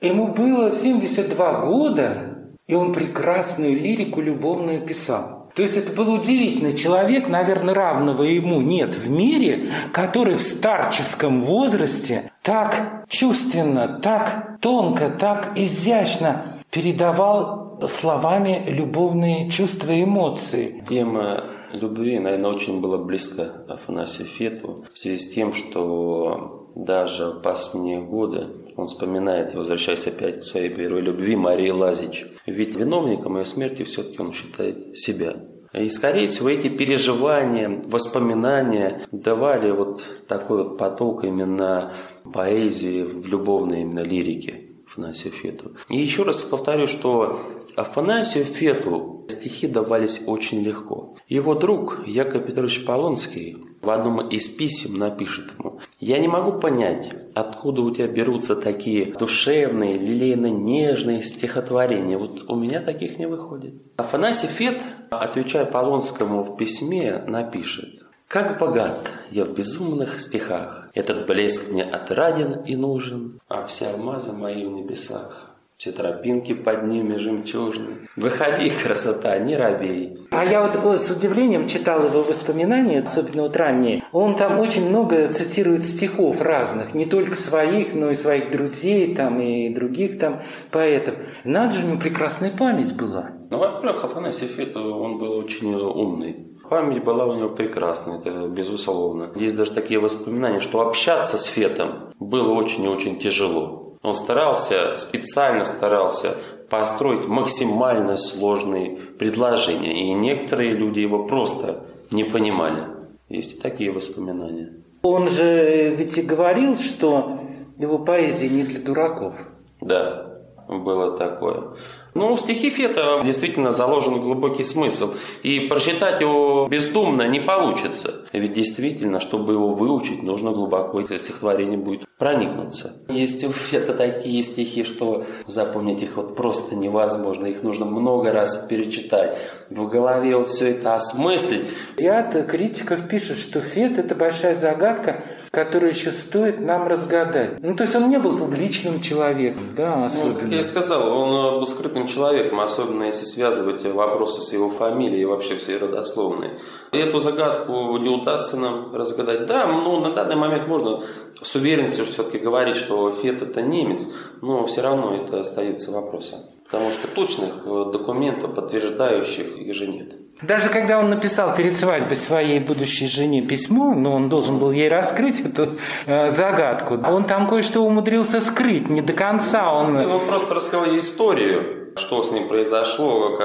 Ему 0.00 0.28
было 0.28 0.70
72 0.70 1.61
года, 1.61 2.38
и 2.66 2.74
он 2.74 2.92
прекрасную 2.92 3.74
лирику 3.74 4.20
любовную 4.20 4.80
писал. 4.80 5.50
То 5.54 5.62
есть 5.62 5.76
это 5.76 5.92
был 5.92 6.12
удивительный 6.12 6.74
человек, 6.74 7.28
наверное, 7.28 7.74
равного 7.74 8.24
ему 8.24 8.61
нет 8.61 8.94
в 8.94 9.09
мире, 9.09 9.68
который 9.92 10.35
в 10.35 10.42
старческом 10.42 11.44
возрасте 11.44 12.33
так 12.42 13.04
чувственно, 13.09 14.00
так 14.02 14.59
тонко, 14.61 15.11
так 15.11 15.52
изящно 15.57 16.59
передавал 16.70 17.80
словами 17.88 18.64
любовные 18.66 19.48
чувства 19.48 19.92
и 19.92 20.02
эмоции. 20.02 20.83
Тема 20.88 21.44
любви, 21.74 22.18
наверное, 22.18 22.50
очень 22.50 22.80
была 22.80 22.98
близка 22.98 23.64
Афанасию 23.68 24.26
Фету 24.26 24.84
в 24.92 24.98
связи 24.98 25.18
с 25.18 25.34
тем, 25.34 25.52
что 25.52 26.70
даже 26.74 27.30
в 27.30 27.42
последние 27.42 28.00
годы 28.00 28.48
он 28.76 28.87
вспоминает, 28.87 29.54
возвращаясь 29.54 30.06
опять 30.06 30.40
к 30.40 30.44
своей 30.44 30.70
первой 30.70 31.00
любви, 31.00 31.37
Марии 31.37 31.70
Лазич. 31.70 32.26
Ведь 32.46 32.76
виновником 32.76 33.38
ее 33.38 33.44
смерти 33.44 33.84
все-таки 33.84 34.20
он 34.20 34.32
считает 34.32 34.98
себя. 34.98 35.37
И, 35.72 35.88
скорее 35.88 36.28
всего, 36.28 36.48
эти 36.48 36.68
переживания, 36.68 37.82
воспоминания 37.87 39.02
давали 39.10 39.72
вот 39.72 40.04
такой 40.28 40.62
вот 40.62 40.78
поток 40.78 41.24
именно 41.24 41.92
поэзии 42.32 43.02
в 43.02 43.26
любовной 43.26 43.80
именно 43.80 44.00
лирике. 44.00 44.73
Афанасию 44.94 45.33
Фету. 45.33 45.72
И 45.88 45.98
еще 45.98 46.22
раз 46.22 46.42
повторю, 46.42 46.87
что 46.87 47.37
Афанасию 47.74 48.44
Фету 48.44 49.24
стихи 49.28 49.66
давались 49.66 50.22
очень 50.26 50.62
легко. 50.62 51.14
Его 51.28 51.54
друг 51.54 52.07
Яков 52.07 52.46
Петрович 52.46 52.85
Полонский 52.85 53.57
в 53.83 53.90
одном 53.90 54.28
из 54.28 54.46
писем 54.48 54.96
напишет 54.96 55.46
ему 55.59 55.80
«Я 55.98 56.18
не 56.20 56.28
могу 56.28 56.61
понять, 56.61 57.11
откуда 57.35 57.83
у 57.83 57.90
тебя 57.90 58.07
берутся 58.07 58.54
такие 58.54 59.12
душевные, 59.12 59.94
лилейно-нежные 59.94 61.22
стихотворения. 61.22 62.16
Вот 62.16 62.44
у 62.48 62.54
меня 62.54 62.80
таких 62.80 63.18
не 63.18 63.26
выходит». 63.26 63.74
Афанасий 63.96 64.46
Фет, 64.46 64.80
отвечая 65.11 65.64
Полонскому 65.64 66.44
в 66.44 66.57
письме, 66.57 67.24
напишет 67.26 68.04
как 68.35 68.59
богат 68.59 69.11
я 69.30 69.44
в 69.44 69.54
безумных 69.54 70.18
стихах, 70.18 70.83
Этот 70.94 71.26
блеск 71.26 71.72
мне 71.72 71.83
отраден 71.83 72.62
и 72.64 72.76
нужен, 72.76 73.40
А 73.48 73.66
все 73.66 73.88
алмазы 73.88 74.33
мои 74.33 74.64
в 74.64 74.70
небесах. 74.70 75.50
Все 75.76 75.90
тропинки 75.90 76.54
под 76.54 76.85
ними 76.85 77.16
жемчужны. 77.16 78.09
Выходи, 78.14 78.70
красота, 78.70 79.37
не 79.38 79.57
робей. 79.57 80.16
А 80.30 80.44
я 80.44 80.62
вот 80.62 81.00
с 81.00 81.11
удивлением 81.11 81.66
читал 81.66 82.07
его 82.07 82.22
воспоминания, 82.22 83.00
особенно 83.00 83.42
вот 83.42 83.57
ранние. 83.57 84.04
Он 84.12 84.37
там 84.37 84.61
очень 84.61 84.88
много 84.88 85.26
цитирует 85.33 85.85
стихов 85.85 86.40
разных, 86.40 86.94
не 86.94 87.07
только 87.07 87.35
своих, 87.35 87.92
но 87.92 88.12
и 88.12 88.14
своих 88.14 88.52
друзей 88.52 89.16
там 89.16 89.40
и 89.40 89.74
других 89.74 90.20
там 90.20 90.42
поэтов. 90.70 91.16
Надо 91.42 91.74
же, 91.74 91.85
у 91.85 91.88
него 91.88 92.00
прекрасная 92.00 92.52
память 92.57 92.96
была. 92.96 93.33
Ну, 93.50 93.59
во-первых, 93.59 94.04
Афанасий 94.04 94.46
Фет, 94.46 94.76
он 94.76 95.18
был 95.18 95.33
очень 95.33 95.74
умный. 95.74 96.53
Память 96.68 97.05
была 97.05 97.27
у 97.27 97.35
него 97.35 97.50
прекрасная, 97.50 98.18
это 98.18 98.48
безусловно. 98.48 99.31
Есть 99.37 99.57
даже 99.57 99.72
такие 99.72 100.00
воспоминания, 100.00 100.61
что 100.61 100.81
общаться 100.81 101.37
с 101.37 101.44
Фетом 101.44 102.12
было 102.18 102.53
очень 102.53 102.85
и 102.85 102.88
очень 102.88 103.18
тяжело. 103.18 103.96
Он 104.03 104.14
старался, 104.14 104.96
специально 104.98 105.64
старался 105.64 106.37
построить 106.68 107.27
максимально 107.27 108.16
сложные 108.16 108.98
предложения. 109.18 110.11
И 110.11 110.12
некоторые 110.12 110.72
люди 110.72 111.00
его 111.00 111.24
просто 111.24 111.85
не 112.11 112.24
понимали. 112.24 112.85
Есть 113.29 113.57
и 113.57 113.61
такие 113.61 113.90
воспоминания. 113.90 114.72
Он 115.03 115.29
же 115.29 115.94
ведь 115.94 116.18
и 116.18 116.22
говорил, 116.22 116.77
что 116.77 117.40
его 117.79 117.98
поэзия 117.98 118.48
не 118.48 118.62
для 118.62 118.81
дураков. 118.81 119.37
Да, 119.81 120.38
было 120.68 121.16
такое. 121.16 121.74
Ну, 122.14 122.37
стихи 122.38 122.70
Фета 122.70 123.20
действительно 123.24 123.72
заложен 123.72 124.20
глубокий 124.20 124.62
смысл. 124.62 125.14
И 125.42 125.61
прочитать 125.61 126.20
его 126.20 126.68
бездумно 126.70 127.27
не 127.27 127.40
получится. 127.40 128.22
Ведь 128.33 128.53
действительно, 128.53 129.18
чтобы 129.18 129.53
его 129.55 129.74
выучить, 129.74 130.22
нужно 130.22 130.53
глубоко 130.53 131.00
это 131.00 131.18
стихотворение 131.18 131.77
будет 131.77 132.05
проникнуться. 132.18 132.92
Есть 133.09 133.42
у 133.44 133.50
Фета 133.50 133.94
такие 133.94 134.42
стихи, 134.42 134.85
что 134.85 135.24
запомнить 135.46 136.03
их 136.03 136.16
вот 136.16 136.37
просто 136.37 136.77
невозможно. 136.77 137.46
Их 137.46 137.62
нужно 137.64 137.85
много 137.85 138.33
раз 138.33 138.57
перечитать. 138.68 139.37
В 139.70 139.88
голове 139.88 140.37
вот 140.37 140.48
все 140.48 140.70
это 140.70 140.94
осмыслить. 140.94 141.66
Ряд 141.96 142.46
критиков 142.48 143.09
пишут, 143.09 143.38
что 143.38 143.61
Фет– 143.61 143.98
это 143.98 144.14
большая 144.14 144.55
загадка, 144.55 145.24
которую 145.54 145.92
еще 145.92 146.10
стоит 146.10 146.60
нам 146.60 146.88
разгадать. 146.88 147.62
Ну, 147.62 147.76
то 147.76 147.84
есть 147.84 147.94
он 147.94 148.08
не 148.08 148.18
был 148.18 148.36
публичным 148.36 149.00
человеком, 149.00 149.62
да, 149.76 150.04
особенно. 150.04 150.34
Ну, 150.34 150.40
как 150.40 150.50
я 150.50 150.58
и 150.58 150.62
сказал, 150.62 151.16
он 151.16 151.60
был 151.60 151.66
скрытым 151.66 152.06
человеком, 152.08 152.60
особенно 152.60 153.04
если 153.04 153.24
связывать 153.24 153.84
вопросы 153.84 154.40
с 154.42 154.52
его 154.52 154.68
фамилией 154.68 155.22
и 155.22 155.24
вообще 155.24 155.56
всей 155.56 155.78
родословной. 155.78 156.50
И 156.92 156.98
эту 156.98 157.18
загадку 157.18 157.96
не 157.98 158.08
удастся 158.08 158.56
нам 158.56 158.94
разгадать. 158.94 159.46
Да, 159.46 159.66
ну, 159.66 160.00
на 160.00 160.10
данный 160.10 160.36
момент 160.36 160.66
можно 160.66 161.00
с 161.40 161.54
уверенностью 161.54 162.04
все-таки 162.04 162.38
говорить, 162.38 162.76
что 162.76 163.10
Фет 163.12 163.42
это 163.42 163.62
немец, 163.62 164.08
но 164.42 164.66
все 164.66 164.82
равно 164.82 165.14
это 165.14 165.40
остается 165.40 165.92
вопросом. 165.92 166.40
Потому 166.64 166.90
что 166.90 167.06
точных 167.06 167.50
э, 167.64 167.84
документов, 167.92 168.54
подтверждающих 168.54 169.56
их 169.58 169.74
же 169.74 169.86
нет. 169.86 170.23
Даже 170.46 170.68
когда 170.68 170.98
он 170.98 171.11
написал 171.11 171.54
перед 171.54 171.76
свадьбой 171.76 172.16
своей 172.16 172.61
будущей 172.61 173.07
жене 173.07 173.42
письмо, 173.42 173.94
но 173.94 174.14
он 174.14 174.28
должен 174.28 174.59
был 174.59 174.72
ей 174.72 174.88
раскрыть 174.88 175.40
эту 175.40 175.74
э, 176.07 176.30
загадку, 176.30 176.98
а 177.02 177.12
он 177.12 177.24
там 177.24 177.48
кое-что 177.48 177.80
умудрился 177.80 178.40
скрыть, 178.40 178.88
не 178.90 179.00
до 179.00 179.12
конца 179.12 179.72
он... 179.72 179.96
Он 179.96 180.20
просто 180.26 180.54
рассказал 180.54 180.87
ей 180.87 181.00
историю, 181.00 181.92
что 181.96 182.22
с 182.22 182.33
ним 182.33 182.48
произошло, 182.48 183.38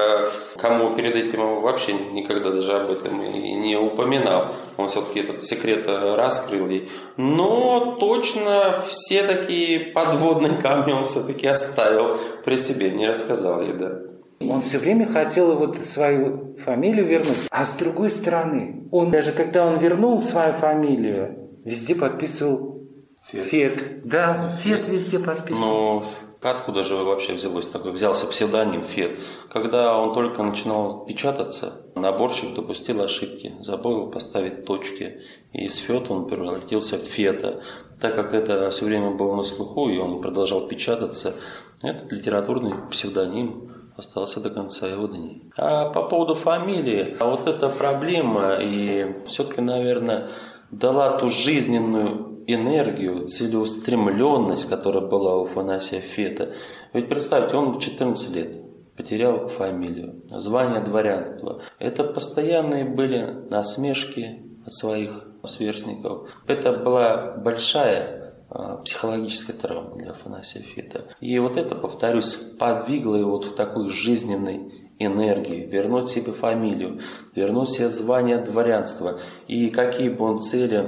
кому 0.56 0.90
перед 0.94 1.14
этим 1.14 1.60
вообще 1.60 1.92
никогда 1.92 2.50
даже 2.50 2.72
об 2.72 2.90
этом 2.90 3.22
и 3.22 3.54
не 3.54 3.76
упоминал. 3.76 4.48
Он 4.76 4.88
все-таки 4.88 5.20
этот 5.20 5.44
секрет 5.44 5.86
раскрыл 5.88 6.68
ей. 6.68 6.90
Но 7.16 7.96
точно 8.00 8.82
все 8.88 9.22
такие 9.22 9.92
подводные 9.92 10.56
камни 10.60 10.92
он 10.92 11.04
все-таки 11.04 11.46
оставил 11.46 12.16
при 12.44 12.56
себе, 12.56 12.90
не 12.90 13.06
рассказал 13.06 13.62
ей, 13.62 13.72
да. 13.74 14.00
Он 14.40 14.62
все 14.62 14.78
время 14.78 15.06
хотел 15.06 15.56
вот 15.56 15.76
свою 15.78 16.54
фамилию 16.54 17.06
вернуть. 17.06 17.48
А 17.50 17.64
с 17.64 17.76
другой 17.76 18.10
стороны, 18.10 18.88
он 18.90 19.10
даже 19.10 19.32
когда 19.32 19.66
он 19.66 19.78
вернул 19.78 20.22
свою 20.22 20.54
фамилию, 20.54 21.50
везде 21.64 21.94
подписывал 21.94 22.80
Фет. 23.22 23.44
Фет. 23.44 24.06
Да, 24.06 24.56
Фет, 24.62 24.86
Фет 24.86 24.88
везде 24.88 25.18
подписывал. 25.18 26.00
Ну, 26.00 26.04
Откуда 26.42 26.82
же 26.82 26.96
вообще 26.96 27.34
взялось 27.34 27.66
такой, 27.66 27.92
взялся 27.92 28.26
псевдоним 28.26 28.80
Фет? 28.80 29.20
Когда 29.50 29.98
он 29.98 30.14
только 30.14 30.42
начинал 30.42 31.04
печататься, 31.04 31.82
наборщик 31.94 32.54
допустил 32.54 33.02
ошибки, 33.02 33.52
забыл 33.60 34.10
поставить 34.10 34.64
точки. 34.64 35.20
И 35.52 35.66
из 35.66 35.76
Фета 35.76 36.14
он 36.14 36.28
превратился 36.28 36.96
в 36.96 37.02
Фета. 37.02 37.62
Так 38.00 38.16
как 38.16 38.32
это 38.32 38.70
все 38.70 38.86
время 38.86 39.10
было 39.10 39.36
на 39.36 39.42
слуху, 39.42 39.90
и 39.90 39.98
он 39.98 40.22
продолжал 40.22 40.66
печататься, 40.66 41.34
этот 41.82 42.10
литературный 42.10 42.72
псевдоним 42.90 43.68
остался 44.00 44.40
до 44.40 44.50
конца 44.50 44.86
его 44.86 45.06
дней. 45.06 45.50
А 45.56 45.88
по 45.90 46.02
поводу 46.02 46.34
фамилии, 46.34 47.16
а 47.20 47.30
вот 47.30 47.46
эта 47.46 47.68
проблема, 47.68 48.56
и 48.60 49.14
все-таки, 49.26 49.60
наверное, 49.60 50.28
дала 50.70 51.18
ту 51.18 51.28
жизненную 51.28 52.44
энергию, 52.46 53.28
целеустремленность, 53.28 54.68
которая 54.68 55.06
была 55.06 55.36
у 55.36 55.44
Афанасия 55.44 56.00
Фета. 56.00 56.50
Ведь 56.92 57.08
представьте, 57.08 57.56
он 57.56 57.72
в 57.72 57.80
14 57.80 58.34
лет 58.34 58.62
потерял 58.96 59.48
фамилию, 59.48 60.22
звание 60.26 60.80
дворянства. 60.80 61.62
Это 61.78 62.04
постоянные 62.04 62.84
были 62.84 63.20
насмешки 63.50 64.42
от 64.66 64.74
своих 64.74 65.10
сверстников. 65.44 66.28
Это 66.46 66.72
была 66.72 67.34
большая 67.36 68.19
а, 68.50 68.78
психологическая 68.78 69.56
травма 69.56 69.96
для 69.96 70.10
Афанасия 70.10 70.62
Фета. 70.62 71.04
И 71.20 71.38
вот 71.38 71.56
это, 71.56 71.76
повторюсь, 71.76 72.34
подвигло 72.58 73.14
его 73.14 73.30
вот 73.30 73.44
в 73.44 73.54
такой 73.54 73.88
жизненной 73.88 74.72
энергии, 74.98 75.66
вернуть 75.66 76.10
себе 76.10 76.32
фамилию, 76.32 77.00
вернуть 77.34 77.70
себе 77.70 77.90
звание 77.90 78.38
дворянства. 78.38 79.20
И 79.46 79.70
какие 79.70 80.08
бы 80.08 80.24
он 80.24 80.42
цели 80.42 80.84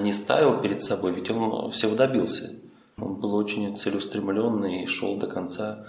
не 0.00 0.12
ставил 0.14 0.60
перед 0.60 0.82
собой, 0.82 1.12
ведь 1.12 1.30
он 1.30 1.70
всего 1.70 1.94
добился. 1.94 2.50
Он 2.98 3.20
был 3.20 3.34
очень 3.34 3.76
целеустремленный 3.76 4.82
и 4.82 4.86
шел 4.86 5.18
до 5.18 5.26
конца 5.26 5.86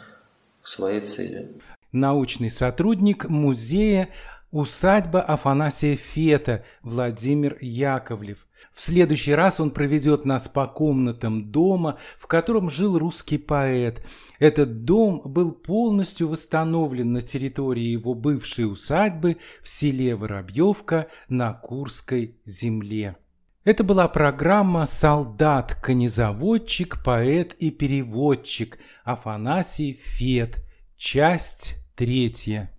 к 0.62 0.68
своей 0.68 1.02
цели. 1.02 1.56
Научный 1.94 2.52
сотрудник 2.52 3.30
музея 3.30 4.10
Усадьба 4.52 5.22
Афанасия 5.22 5.96
Фета 5.96 6.64
Владимир 6.82 7.58
Яковлев. 7.62 8.47
В 8.74 8.82
следующий 8.82 9.34
раз 9.34 9.60
он 9.60 9.72
проведет 9.72 10.26
нас 10.26 10.48
по 10.48 10.68
комнатам 10.68 11.52
дома, 11.52 11.98
в 12.18 12.28
котором 12.28 12.70
жил 12.70 12.98
русский 13.00 13.38
поэт. 13.38 14.06
Этот 14.40 14.86
дом 14.86 15.22
был 15.26 15.52
полностью 15.52 16.28
восстановлен 16.28 17.12
на 17.12 17.22
территории 17.22 17.86
его 17.86 18.14
бывшей 18.14 18.72
усадьбы 18.72 19.38
в 19.62 19.68
селе 19.68 20.16
Воробьевка 20.16 21.08
на 21.28 21.54
Курской 21.54 22.38
земле. 22.46 23.16
Это 23.64 23.84
была 23.84 24.08
программа 24.08 24.86
«Солдат, 24.86 25.76
конезаводчик, 25.82 27.04
поэт 27.04 27.54
и 27.56 27.70
переводчик» 27.70 28.78
Афанасий 29.04 29.92
Фет, 29.92 30.64
часть 30.96 31.76
третья. 31.96 32.72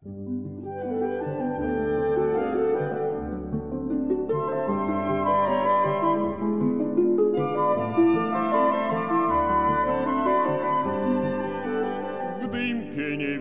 В 0.00 1.37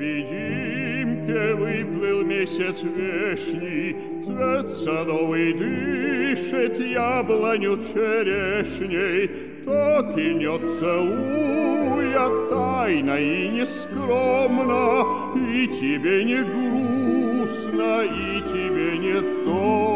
невидимке 0.08 1.54
выплыл 1.54 2.24
месяц 2.24 2.78
вешний, 2.84 3.96
Цвет 4.26 4.72
садовый 4.74 5.54
дышит 5.54 6.80
яблоню 6.80 7.78
черешней, 7.78 9.30
Так 9.66 10.18
и 10.18 10.34
не 10.34 10.60
целуя 10.80 12.30
тайно 12.50 13.18
и 13.18 13.50
нескромно, 13.50 15.06
И 15.36 15.68
тебе 15.68 16.24
не 16.24 16.44
грустно, 16.44 18.04
и 18.04 18.42
тебе 18.52 18.98
не 18.98 19.22
томно. 19.46 19.87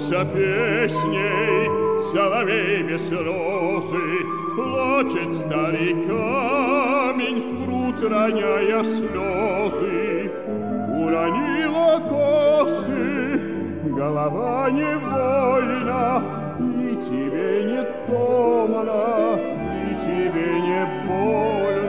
Лился 0.00 0.24
песней 0.24 1.68
соловей 2.10 2.82
без 2.82 3.12
розы, 3.12 4.24
Плачет 4.56 5.34
старик 5.34 6.06
камень, 6.08 7.40
в 7.40 7.64
пруд 7.64 8.10
роняя 8.10 8.82
слезы. 8.82 10.30
Уронила 10.88 12.00
косы, 12.08 13.40
голова 13.84 14.70
невольна, 14.70 16.22
И 16.58 16.96
тебе 17.04 17.64
не 17.64 17.82
томно, 18.06 19.38
и 19.38 19.90
тебе 20.04 20.50
не 20.60 20.82
больно. 21.06 21.79